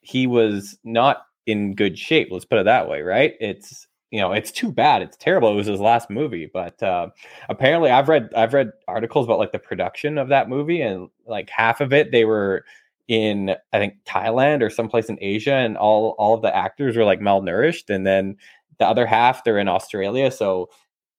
[0.00, 2.28] he was not in good shape.
[2.30, 3.34] Let's put it that way, right?
[3.40, 5.02] It's you know, it's too bad.
[5.02, 5.50] It's terrible.
[5.50, 7.08] It was his last movie, but uh,
[7.48, 11.50] apparently, I've read I've read articles about like the production of that movie, and like
[11.50, 12.64] half of it they were
[13.08, 17.04] in I think Thailand or someplace in Asia, and all all of the actors were
[17.04, 18.36] like malnourished, and then
[18.78, 20.30] the other half they're in Australia.
[20.30, 20.70] So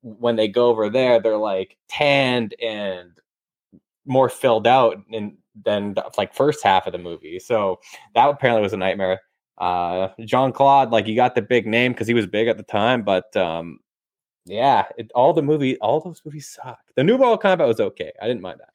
[0.01, 3.11] when they go over there, they're like tanned and
[4.05, 7.39] more filled out in, than the, like first half of the movie.
[7.39, 7.79] So
[8.13, 9.21] that apparently was a nightmare.
[9.57, 12.63] Uh, Jean Claude, like you got the big name because he was big at the
[12.63, 13.79] time, but um,
[14.45, 16.79] yeah, it, all the movie, all those movies suck.
[16.95, 18.11] The new Mortal Kombat was okay.
[18.21, 18.69] I didn't mind that.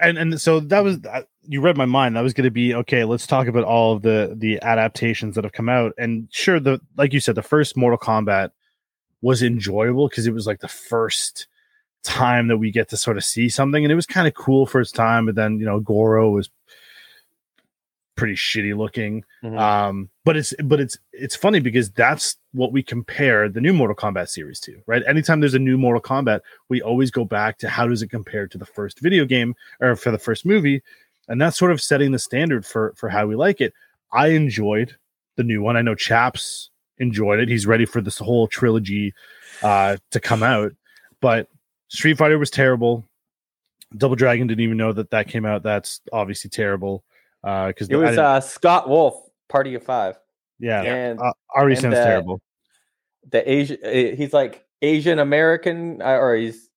[0.00, 2.16] And and so that was uh, you read my mind.
[2.16, 3.04] That was going to be okay.
[3.04, 5.92] Let's talk about all of the the adaptations that have come out.
[5.98, 8.50] And sure, the like you said, the first Mortal Kombat
[9.20, 11.46] was enjoyable because it was like the first
[12.02, 14.66] time that we get to sort of see something, and it was kind of cool
[14.66, 15.26] for its time.
[15.26, 16.50] But then you know, Goro was
[18.16, 19.24] pretty shitty looking.
[19.42, 19.58] Mhm.
[19.58, 23.96] Um, but it's but it's it's funny because that's what we compare the new Mortal
[23.96, 25.02] Kombat series to, right?
[25.06, 28.46] Anytime there's a new Mortal Kombat, we always go back to how does it compare
[28.46, 30.82] to the first video game or for the first movie,
[31.28, 33.72] and that's sort of setting the standard for for how we like it.
[34.12, 34.96] I enjoyed
[35.36, 35.76] the new one.
[35.76, 37.48] I know Chaps enjoyed it.
[37.48, 39.14] He's ready for this whole trilogy
[39.62, 40.72] uh to come out,
[41.20, 41.48] but
[41.88, 43.04] Street Fighter was terrible.
[43.96, 45.62] Double Dragon didn't even know that that came out.
[45.62, 47.04] That's obviously terrible.
[47.44, 49.14] Uh, because It was uh, Scott Wolf,
[49.48, 50.18] Party of Five,
[50.62, 52.40] yeah, and uh, already and, sounds uh, terrible.
[53.30, 53.78] the Asian.
[53.84, 56.68] uh, He's like Asian American, uh, or he's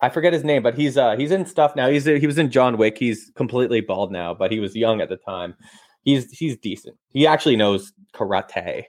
[0.00, 1.88] I forget his name, but he's uh he's in stuff now.
[1.88, 2.98] He's he was in John Wick.
[2.98, 5.54] He's completely bald now, but he was young at the time.
[6.02, 6.96] He's he's decent.
[7.12, 8.84] He actually knows karate.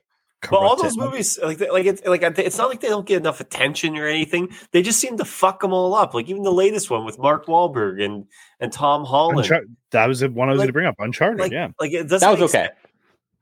[0.50, 3.40] But all those movies, like, like it's like it's not like they don't get enough
[3.40, 4.50] attention or anything.
[4.74, 6.14] They just seem to fuck them all up.
[6.14, 8.26] Like even the latest one with Mark Wahlberg and
[8.60, 9.40] and Tom Holland.
[9.48, 10.96] Unchar- that was the one I was Like- going to bring up.
[11.00, 11.70] Uncharted, like, yeah.
[11.80, 12.66] like it doesn't That was okay.
[12.66, 12.72] sense.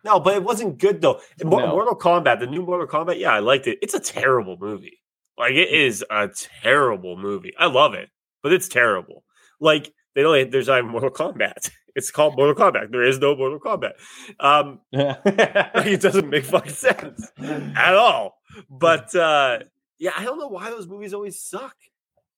[0.04, 1.22] No, but it wasn't good though.
[1.44, 1.50] No.
[1.50, 3.80] Mortal Kombat, the new Mortal Kombat, yeah, I liked it.
[3.82, 5.00] It's a terrible movie.
[5.38, 6.30] Like it is a
[6.62, 7.54] terrible movie.
[7.58, 8.10] I love it,
[8.44, 9.24] but it's terrible.
[9.60, 10.52] Like they don't.
[10.52, 11.72] There's not even Mortal Kombat.
[11.94, 12.90] It's called Mortal Kombat.
[12.92, 13.92] There is no Mortal Kombat.
[14.40, 18.38] Um, it doesn't make fucking sense at all.
[18.70, 19.60] But uh,
[20.00, 21.76] yeah, I don't know why those movies always suck.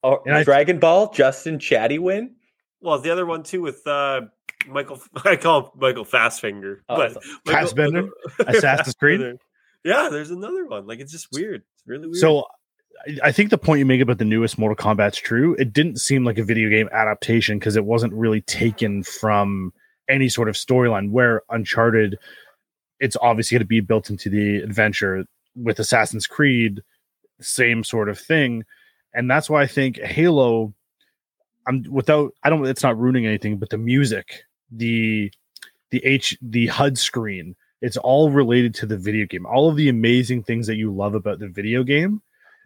[0.02, 2.30] oh, Dragon Ball, Justin Chatwin.
[2.82, 4.22] Well, the other one too with uh,
[4.68, 5.02] Michael.
[5.26, 8.10] I call him Michael Fastfinger, Oh, but so- Michael- Fassbender?
[8.48, 9.38] Assassin's Creed?
[9.84, 10.88] Yeah, there's another one.
[10.88, 11.62] Like it's just weird.
[11.76, 12.18] It's really weird.
[12.18, 12.40] So
[13.08, 15.56] I- I think the point you make about the newest Mortal Kombat's true.
[15.56, 19.74] It didn't seem like a video game adaptation because it wasn't really taken from
[20.08, 21.10] any sort of storyline.
[21.10, 22.18] Where Uncharted,
[23.00, 26.82] it's obviously going to be built into the adventure with Assassin's Creed,
[27.42, 28.64] same sort of thing,
[29.14, 30.74] and that's why I think Halo.
[31.68, 32.34] I'm without.
[32.44, 32.66] I don't.
[32.68, 34.44] It's not ruining anything, but the music,
[34.76, 35.32] the
[35.92, 39.46] the H, the HUD screen, it's all related to the video game.
[39.46, 42.22] All of the amazing things that you love about the video game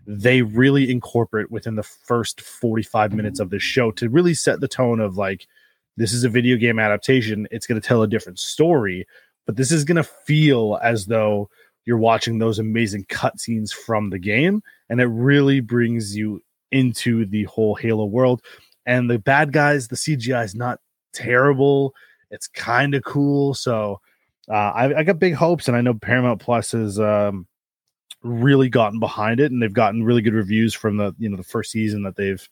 [0.08, 4.68] they really incorporate within the first 45 minutes of the show to really set the
[4.68, 5.46] tone of like
[5.98, 9.06] this is a video game adaptation it's going to tell a different story
[9.46, 11.50] but this is going to feel as though
[11.86, 16.42] you're watching those amazing cutscenes from the game and it really brings you
[16.72, 18.42] into the whole halo world
[18.86, 20.80] and the bad guys the cgi is not
[21.14, 21.94] terrible.
[22.32, 23.54] It's kind of cool.
[23.54, 24.00] So
[24.50, 27.46] uh, I, I got big hopes and i know paramount plus has um,
[28.24, 31.44] really gotten behind it and they've gotten really good reviews from the you know the
[31.44, 32.48] first season that they've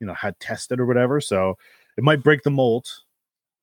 [0.00, 1.20] you know had tested or whatever.
[1.20, 1.58] So
[1.96, 2.88] it might break the mold.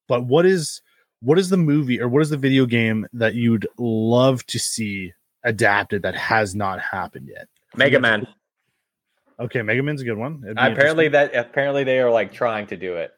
[0.07, 0.81] But what is
[1.21, 5.13] what is the movie or what is the video game that you'd love to see
[5.43, 7.47] adapted that has not happened yet?
[7.75, 8.27] Mega Man.
[9.39, 10.43] okay mega man's a good one.
[10.57, 13.14] Apparently that apparently they are like trying to do it.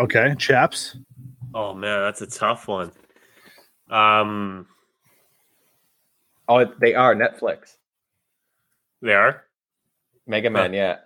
[0.00, 0.96] Okay chaps
[1.54, 2.92] oh man, that's a tough one.
[3.90, 4.66] Um,
[6.48, 7.76] Oh, they are Netflix.
[9.02, 9.44] they are.
[10.26, 10.96] Mega Man, yeah.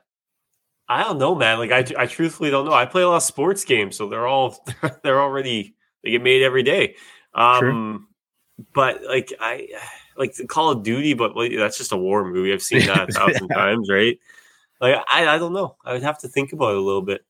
[0.89, 1.59] I don't know, man.
[1.59, 2.73] Like I, I truthfully don't know.
[2.73, 4.65] I play a lot of sports games, so they're all
[5.03, 5.75] they're already
[6.05, 6.97] they get made every day.
[7.35, 8.09] Um,
[8.75, 9.69] but like I
[10.17, 12.53] like Call of Duty, but like, that's just a war movie.
[12.53, 13.57] I've seen that a thousand Yeah.
[13.57, 14.19] times, right?
[14.81, 15.77] Like I, I don't know.
[15.85, 17.25] I would have to think about it a little bit.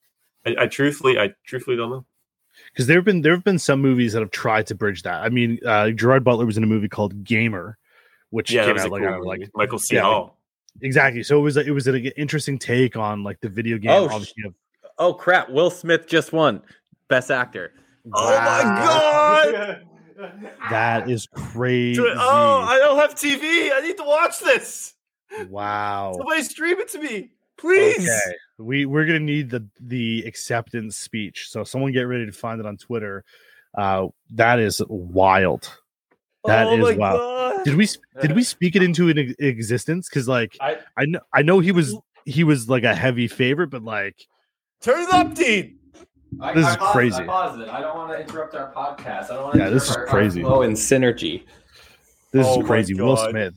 [0.46, 2.04] I, I truthfully, I truthfully don't know.
[2.72, 5.22] because there have been there have been some movies that have tried to bridge that
[5.22, 7.78] i mean uh gerard butler was in a movie called gamer
[8.30, 9.40] which Yeah, came out like, cool I don't know, movie.
[9.42, 9.94] like Michael C.
[9.96, 10.38] yeah, Hall.
[10.82, 13.90] exactly so it was a, it was an interesting take on like the video game
[13.92, 14.54] Oh, obviously of
[14.98, 15.48] Oh crap!
[15.48, 16.60] Will Smith just won
[17.08, 17.72] Best Actor.
[18.12, 19.82] Oh my god!
[20.70, 22.00] That is crazy.
[22.00, 23.70] Oh, I don't have TV.
[23.74, 24.92] I need to watch this.
[25.48, 26.12] wow.
[26.16, 27.98] Somebody stream it to me, please.
[27.98, 28.36] Okay.
[28.62, 31.48] We we're gonna need the the acceptance speech.
[31.50, 33.24] So someone get ready to find it on Twitter.
[33.76, 35.70] Uh that is wild.
[36.44, 37.18] That oh is my wild.
[37.20, 37.64] god!
[37.64, 37.88] Did we
[38.20, 40.08] did we speak it into an existence?
[40.08, 41.94] Because like I- I know I know he was
[42.24, 44.16] he was like a heavy favorite, but like
[44.80, 45.78] Turn it up, Dean.
[46.40, 47.22] I, This I is paused- crazy.
[47.22, 47.68] I paused it.
[47.68, 49.30] I don't want to interrupt our podcast.
[49.30, 50.40] I don't want to Yeah, this is crazy.
[50.42, 51.44] flow and synergy.
[52.32, 52.94] this Oh is crazy.
[52.94, 53.54] Will Smith.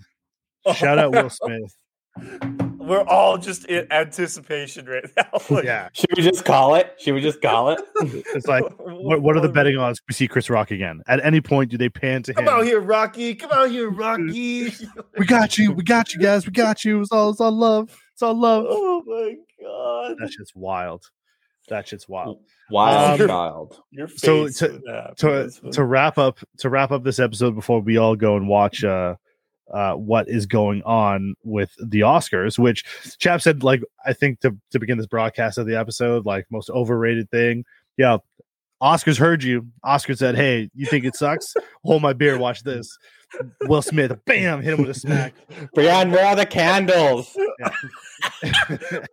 [0.75, 1.29] Shout out Will
[2.21, 2.61] Smith.
[2.85, 5.25] We're all just in anticipation right now.
[5.49, 6.95] Like, Yeah, Should we just call it?
[6.99, 7.81] Should we just call it?
[8.35, 11.01] it's like what, what are the betting odds we see Chris Rock again?
[11.07, 12.49] At any point, do they pan to Come him?
[12.49, 13.35] Come out here, Rocky.
[13.35, 14.71] Come out here, Rocky.
[15.17, 15.71] We got you.
[15.71, 16.45] We got you guys.
[16.45, 17.01] We got you.
[17.01, 17.97] It's all it's all love.
[18.13, 18.65] It's all love.
[18.69, 20.17] oh my god.
[20.19, 21.03] That's just wild.
[21.69, 22.39] That shit's wild.
[22.69, 23.79] Wild Um, child.
[23.91, 27.97] Your face So to- to to wrap up to wrap up this episode before we
[27.97, 29.15] all go and watch uh
[29.73, 32.85] uh what is going on with the Oscars, which
[33.17, 36.69] Chap said like I think to to begin this broadcast of the episode, like most
[36.69, 37.65] overrated thing.
[37.97, 38.17] Yeah.
[38.81, 39.67] Oscars heard you.
[39.83, 41.53] Oscar said, Hey, you think it sucks?
[41.85, 42.97] Hold my beer, watch this.
[43.63, 45.33] Will Smith, bam, hit him with a smack.
[45.73, 47.35] Brian, where are the candles?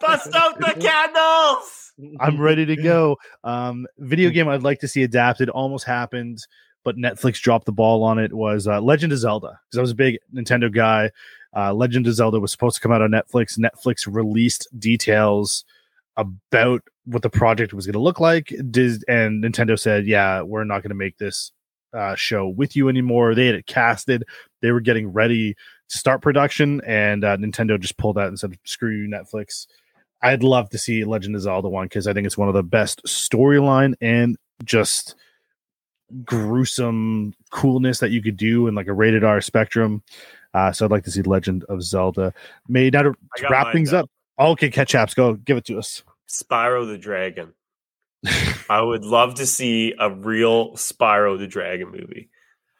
[0.00, 1.92] bust out the candles.
[2.20, 3.16] I'm ready to go.
[3.44, 6.38] Um, video game I'd like to see adapted almost happened,
[6.85, 8.33] but Netflix dropped the ball on it.
[8.33, 11.11] Was uh, Legend of Zelda because I was a big Nintendo guy.
[11.55, 13.59] Uh, Legend of Zelda was supposed to come out on Netflix.
[13.59, 15.64] Netflix released details
[16.16, 18.55] about what the project was going to look like.
[18.70, 21.53] Dis- and Nintendo said, "Yeah, we're not going to make this
[21.93, 24.24] uh, show with you anymore." They had it casted.
[24.61, 28.57] They were getting ready to start production, and uh, Nintendo just pulled out and said,
[28.64, 29.66] "Screw you, Netflix."
[30.22, 32.62] I'd love to see Legend of Zelda one because I think it's one of the
[32.62, 35.16] best storyline and just
[36.24, 40.02] gruesome coolness that you could do in like a rated R spectrum.
[40.54, 42.34] Uh, so I'd like to see Legend of Zelda.
[42.68, 44.02] Made now to, to wrap mine things down.
[44.02, 44.10] up.
[44.38, 46.02] Okay, Ketchups, go give it to us.
[46.28, 47.52] Spyro the Dragon.
[48.70, 52.28] I would love to see a real Spyro the Dragon movie.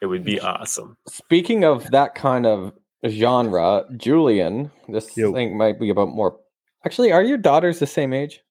[0.01, 0.97] It would be awesome.
[1.07, 2.73] Speaking of that kind of
[3.07, 5.33] genre, Julian, this Yo.
[5.33, 6.37] thing might be about more.
[6.85, 8.41] Actually, are your daughters the same age?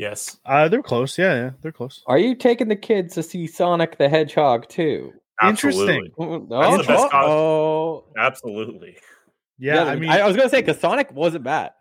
[0.00, 0.38] Yes.
[0.46, 1.18] Uh, they're close.
[1.18, 2.02] Yeah, yeah, they're close.
[2.06, 5.12] Are you taking the kids to see Sonic the Hedgehog too?
[5.42, 6.06] Interesting.
[6.06, 6.56] Absolutely.
[6.56, 8.04] Oh, the best oh.
[8.16, 8.96] Absolutely.
[9.58, 11.72] Yeah, I mean, I, was gonna say because Sonic wasn't bad.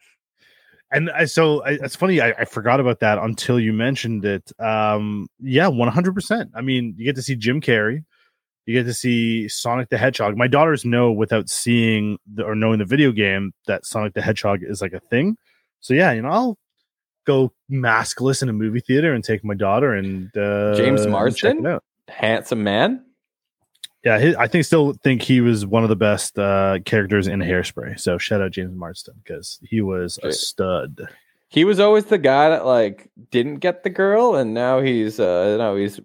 [0.91, 2.19] and I, so I, it's funny.
[2.19, 4.51] I, I forgot about that until you mentioned it.
[4.59, 6.51] Um, yeah, one hundred percent.
[6.53, 8.03] I mean, you get to see Jim Carrey,
[8.65, 10.35] you get to see Sonic the Hedgehog.
[10.35, 14.59] My daughters know without seeing the, or knowing the video game that Sonic the Hedgehog
[14.61, 15.37] is like a thing.
[15.79, 16.57] So yeah, you know, I'll
[17.25, 21.79] go maskless in a movie theater and take my daughter and uh, James and Marsden?
[22.07, 23.05] Handsome man.
[24.03, 27.39] Yeah, he, I think still think he was one of the best uh, characters in
[27.39, 27.99] Hairspray.
[27.99, 31.01] So shout out James Marsden because he was a stud.
[31.49, 35.57] He was always the guy that like didn't get the girl, and now he's uh
[35.57, 35.99] now he's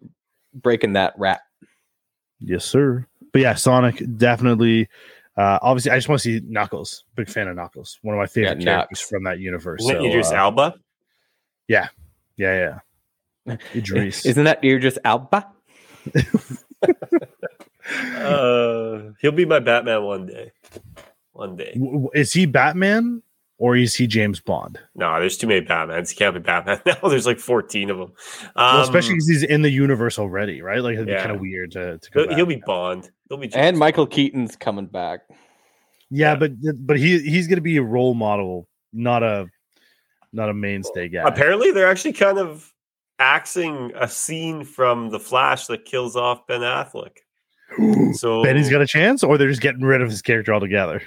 [0.55, 1.43] breaking that rap.
[2.41, 3.07] Yes, sir.
[3.33, 4.89] But yeah, Sonic definitely.
[5.37, 7.05] Uh, obviously, I just want to see Knuckles.
[7.17, 7.99] Big fan of Knuckles.
[8.03, 9.83] One of my favorite Yeah, characters from that universe.
[9.83, 10.75] Isn't it So, Idris uh, Elba?
[11.69, 11.89] Yeah,
[12.37, 12.81] yeah,
[13.47, 13.57] yeah.
[13.75, 14.25] Idris.
[14.27, 15.47] Isn't that you're just Elba?
[18.17, 20.53] Uh, he'll be my Batman one day.
[21.33, 21.73] One day.
[21.75, 23.23] W- w- is he Batman
[23.59, 24.79] or is he James Bond?
[24.95, 26.11] No, there's too many Batmans.
[26.11, 27.09] He can't be Batman now.
[27.09, 28.13] There's like 14 of them.
[28.57, 30.81] Um, well, especially because he's in the universe already, right?
[30.81, 33.11] Like it'd be kind of weird to, to go he'll, he'll be Bond.
[33.29, 35.21] He'll be And James Michael Keaton's coming back.
[36.11, 36.37] yeah, yeah.
[36.37, 36.53] but
[36.87, 39.47] but he he's gonna be a role model, not a
[40.35, 41.23] not a mainstay guy.
[41.25, 42.73] Apparently, they're actually kind of
[43.19, 47.19] axing a scene from The Flash that kills off Ben Affleck.
[48.15, 51.03] So Benny's got a chance, or they're just getting rid of his character altogether.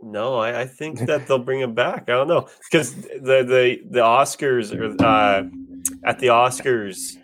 [0.00, 2.02] No, I, I think that they'll bring him back.
[2.02, 5.44] I don't know because the the the Oscars or uh,
[6.04, 7.16] at the Oscars,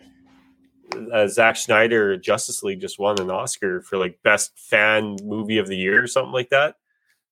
[1.12, 5.68] uh, Zack Snyder Justice League just won an Oscar for like best fan movie of
[5.68, 6.76] the year or something like that.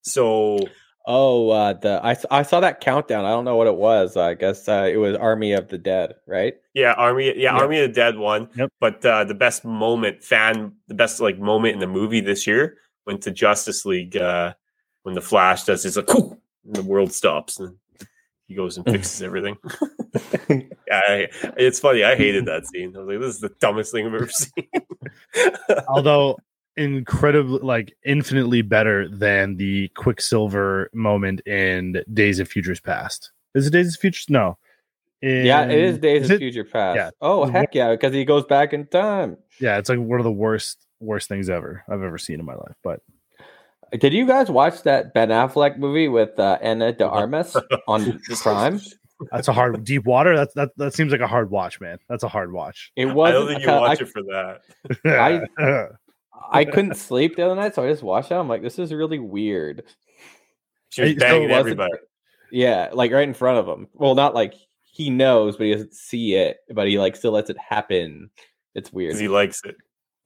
[0.03, 0.59] So
[1.07, 3.25] Oh, uh, the I saw that countdown.
[3.25, 4.17] I don't know what it was.
[4.17, 6.55] I guess uh, it was Army of the Dead, right?
[6.75, 7.57] yeah, Army yeah, Yeah.
[7.57, 8.49] Army of the Dead won.
[8.55, 8.71] Yep.
[8.81, 12.77] But uh, the best moment fan the best like moment in the movie this year
[13.07, 14.53] went to Justice League uh,
[15.03, 17.77] when the Flash does his like "Whoo!" and the world stops and
[18.47, 19.57] he goes and fixes everything.
[20.93, 22.05] I, it's funny.
[22.05, 22.95] I hated that scene.
[22.95, 24.69] I was like, "This is the dumbest thing I've ever seen."
[25.89, 26.37] although
[26.81, 33.71] incredibly like infinitely better than the quicksilver moment in days of futures past is it
[33.71, 34.57] days of futures no
[35.23, 36.97] yeah, it is Days is of it- Future Past.
[36.97, 37.11] yeah.
[37.21, 39.37] Oh Is it heck yeah, because he goes back in time.
[39.61, 42.55] yeah it's like one of the worst worst things ever i've ever seen in my
[42.55, 43.01] life but
[43.99, 47.55] Did you guys watch that Ben Affleck movie with uh, Ana de Armas
[47.87, 48.81] on Prime?
[49.31, 52.23] that's a hard deep water that, that that seems like a hard watch man that's
[52.23, 53.29] a hard watch It was.
[53.29, 54.61] I don't think you watch it for that.
[55.05, 55.87] I-
[56.51, 58.35] I couldn't sleep the other night, so I just watched it.
[58.35, 59.85] I'm like, this is really weird.
[60.91, 61.93] She was Hey, so banging everybody.
[62.51, 63.89] Yeah, like right in front of him.
[63.95, 67.51] Well, not like he knows, but he doesn't see it, but he like still lets
[67.51, 68.31] it happen.
[68.75, 69.11] It's weird.
[69.11, 69.77] because he likes it.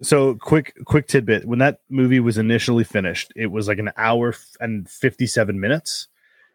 [0.03, 4.31] So quick, quick tidbit: when that movie was initially finished, it was like an hour
[4.31, 6.09] f- and fifty-seven minutes,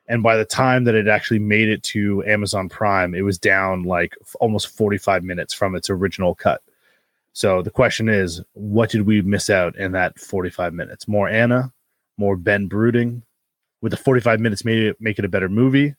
[0.07, 3.84] and by the time that it actually made it to Amazon Prime, it was down
[3.84, 6.62] like f- almost forty-five minutes from its original cut.
[7.34, 11.07] So the question is, what did we miss out in that forty-five minutes?
[11.07, 11.71] More Ana,
[12.17, 13.23] more Ben brooding.
[13.82, 15.95] With the forty-five minutes, maybe make it a better movie.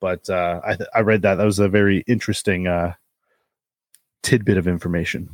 [0.00, 2.94] But uh, I th- I read that that was a very interesting uh,
[4.22, 5.30] tidbit of information.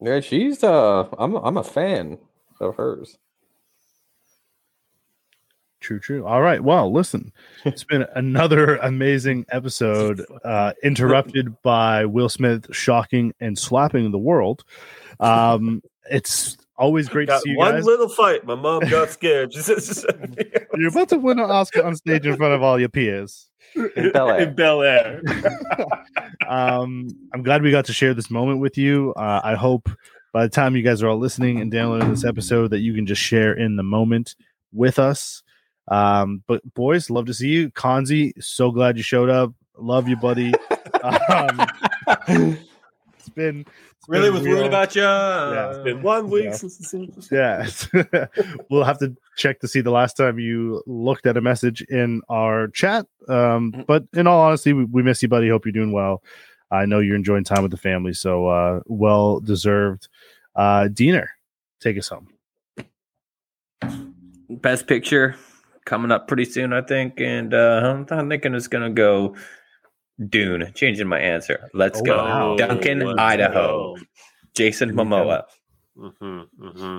[0.00, 2.18] Yeah, she's uh I'm I'm a fan
[2.60, 3.18] of hers.
[5.82, 6.24] True, true.
[6.24, 6.62] All right.
[6.62, 7.32] Well, listen,
[7.64, 14.64] it's been another amazing episode, uh, interrupted by Will Smith shocking and slapping the world.
[15.18, 17.84] Um, it's always great to see you one guys.
[17.84, 18.44] little fight.
[18.44, 19.52] My mom got scared.
[20.74, 23.50] You're about to win an Oscar on stage in front of all your peers.
[23.74, 24.38] In Bel Air.
[24.38, 25.20] In Bel Air.
[26.48, 29.14] um, I'm glad we got to share this moment with you.
[29.14, 29.88] Uh, I hope
[30.32, 33.04] by the time you guys are all listening and downloading this episode, that you can
[33.04, 34.36] just share in the moment
[34.72, 35.42] with us.
[35.88, 37.70] Um, but boys, love to see you.
[37.70, 39.52] Konzi, so glad you showed up.
[39.78, 40.52] Love you, buddy.
[41.02, 41.60] um,
[42.28, 44.56] it's been it's Really been was real.
[44.56, 45.02] worried about you.
[45.02, 46.52] Yeah, It's been one week Yeah.
[46.52, 47.14] since the scene.
[47.30, 48.26] Yeah,
[48.70, 52.20] we'll have to check to see the last time you looked at a message in
[52.28, 53.06] our chat.
[53.28, 55.48] Um, but in all honesty, we, we miss you, buddy.
[55.48, 56.22] Hope you're doing well.
[56.70, 60.08] I know you're enjoying time with the family, so uh, well deserved.
[60.56, 61.30] Uh, Diener,
[61.80, 62.28] take us home.
[64.48, 65.36] Best picture
[65.84, 67.20] coming up pretty soon, I think.
[67.20, 69.36] And uh, I'm, thinking it's going to go
[70.28, 70.70] Dune.
[70.74, 71.68] Changing my answer.
[71.74, 72.16] Let's Oh, go.
[72.16, 72.56] wow.
[72.56, 73.96] Duncan, Let's Idaho.
[73.96, 73.98] go.
[74.54, 74.92] Jason.
[74.92, 75.44] Momoa.
[75.98, 76.98] Mm-hmm, mm-hmm.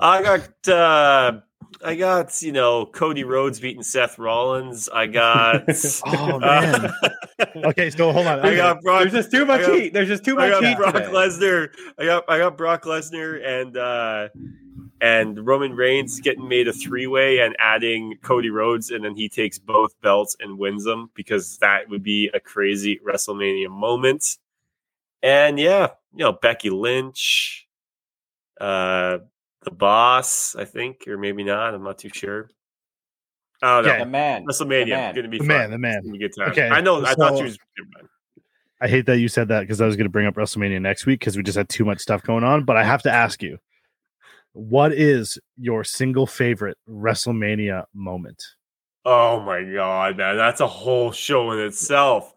[0.00, 1.40] I got uh
[1.84, 4.88] I got, you know, Cody Rhodes beating Seth Rollins.
[4.88, 5.64] I got
[6.06, 6.86] Oh, man.
[6.86, 6.90] uh,
[7.56, 8.40] Okay, so hold on.
[8.40, 9.92] I got Brock There's just too much got- heat.
[9.92, 10.76] There's just too I much got heat.
[10.76, 10.94] Brock.
[10.94, 11.68] Lesnar.
[11.98, 14.28] I got I got Brock Lesnar and uh
[15.00, 19.28] and Roman Reigns getting made a three way and adding Cody Rhodes and then he
[19.28, 24.38] takes both belts and wins them because that would be a crazy WrestleMania moment.
[25.22, 27.61] And yeah, you know, Becky Lynch,
[28.60, 29.18] uh
[29.64, 31.74] the boss, I think, or maybe not.
[31.74, 32.50] I'm not too sure.
[33.62, 33.90] I don't know.
[33.92, 33.98] Okay.
[34.04, 34.44] The man.
[34.44, 35.14] WrestleMania, The man.
[35.14, 35.48] gonna be The fun.
[35.48, 36.02] man, the man.
[36.02, 36.50] Gonna be a good time.
[36.50, 37.04] Okay, I know.
[37.04, 37.58] I thought so- she was.
[38.80, 41.06] I hate that you said that because I was going to bring up WrestleMania next
[41.06, 42.64] week because we just had too much stuff going on.
[42.64, 43.58] But I have to ask you,
[44.54, 48.42] what is your single favorite WrestleMania moment?
[49.04, 52.34] Oh my god, man, that's a whole show in itself.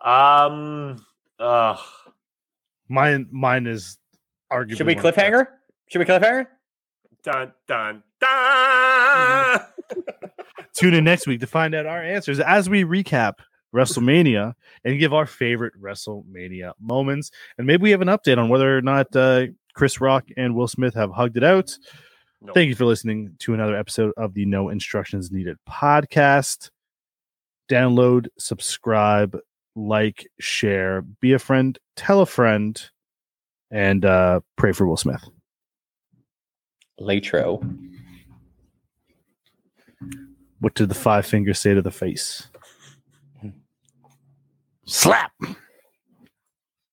[0.00, 1.04] Um,
[1.40, 1.76] uh,
[2.88, 3.98] Mine, mine is
[4.52, 4.76] arguably.
[4.76, 5.16] Should we one best.
[5.16, 5.46] cliffhanger?
[5.88, 6.46] Should we cut cliffhanger?
[7.22, 9.60] dun dun dun.
[10.74, 13.34] Tune in next week to find out our answers as we recap
[13.74, 17.30] WrestleMania and give our favorite WrestleMania moments.
[17.56, 20.68] And maybe we have an update on whether or not uh, Chris Rock and Will
[20.68, 21.76] Smith have hugged it out.
[22.40, 22.52] No.
[22.52, 26.70] Thank you for listening to another episode of the No Instructions Needed podcast.
[27.68, 29.36] Download, subscribe,
[29.74, 32.80] like, share, be a friend, tell a friend,
[33.70, 35.28] and uh, pray for Will Smith.
[37.00, 37.62] Latro.
[40.60, 42.48] What did the five fingers say to the face?
[44.86, 45.32] Slap.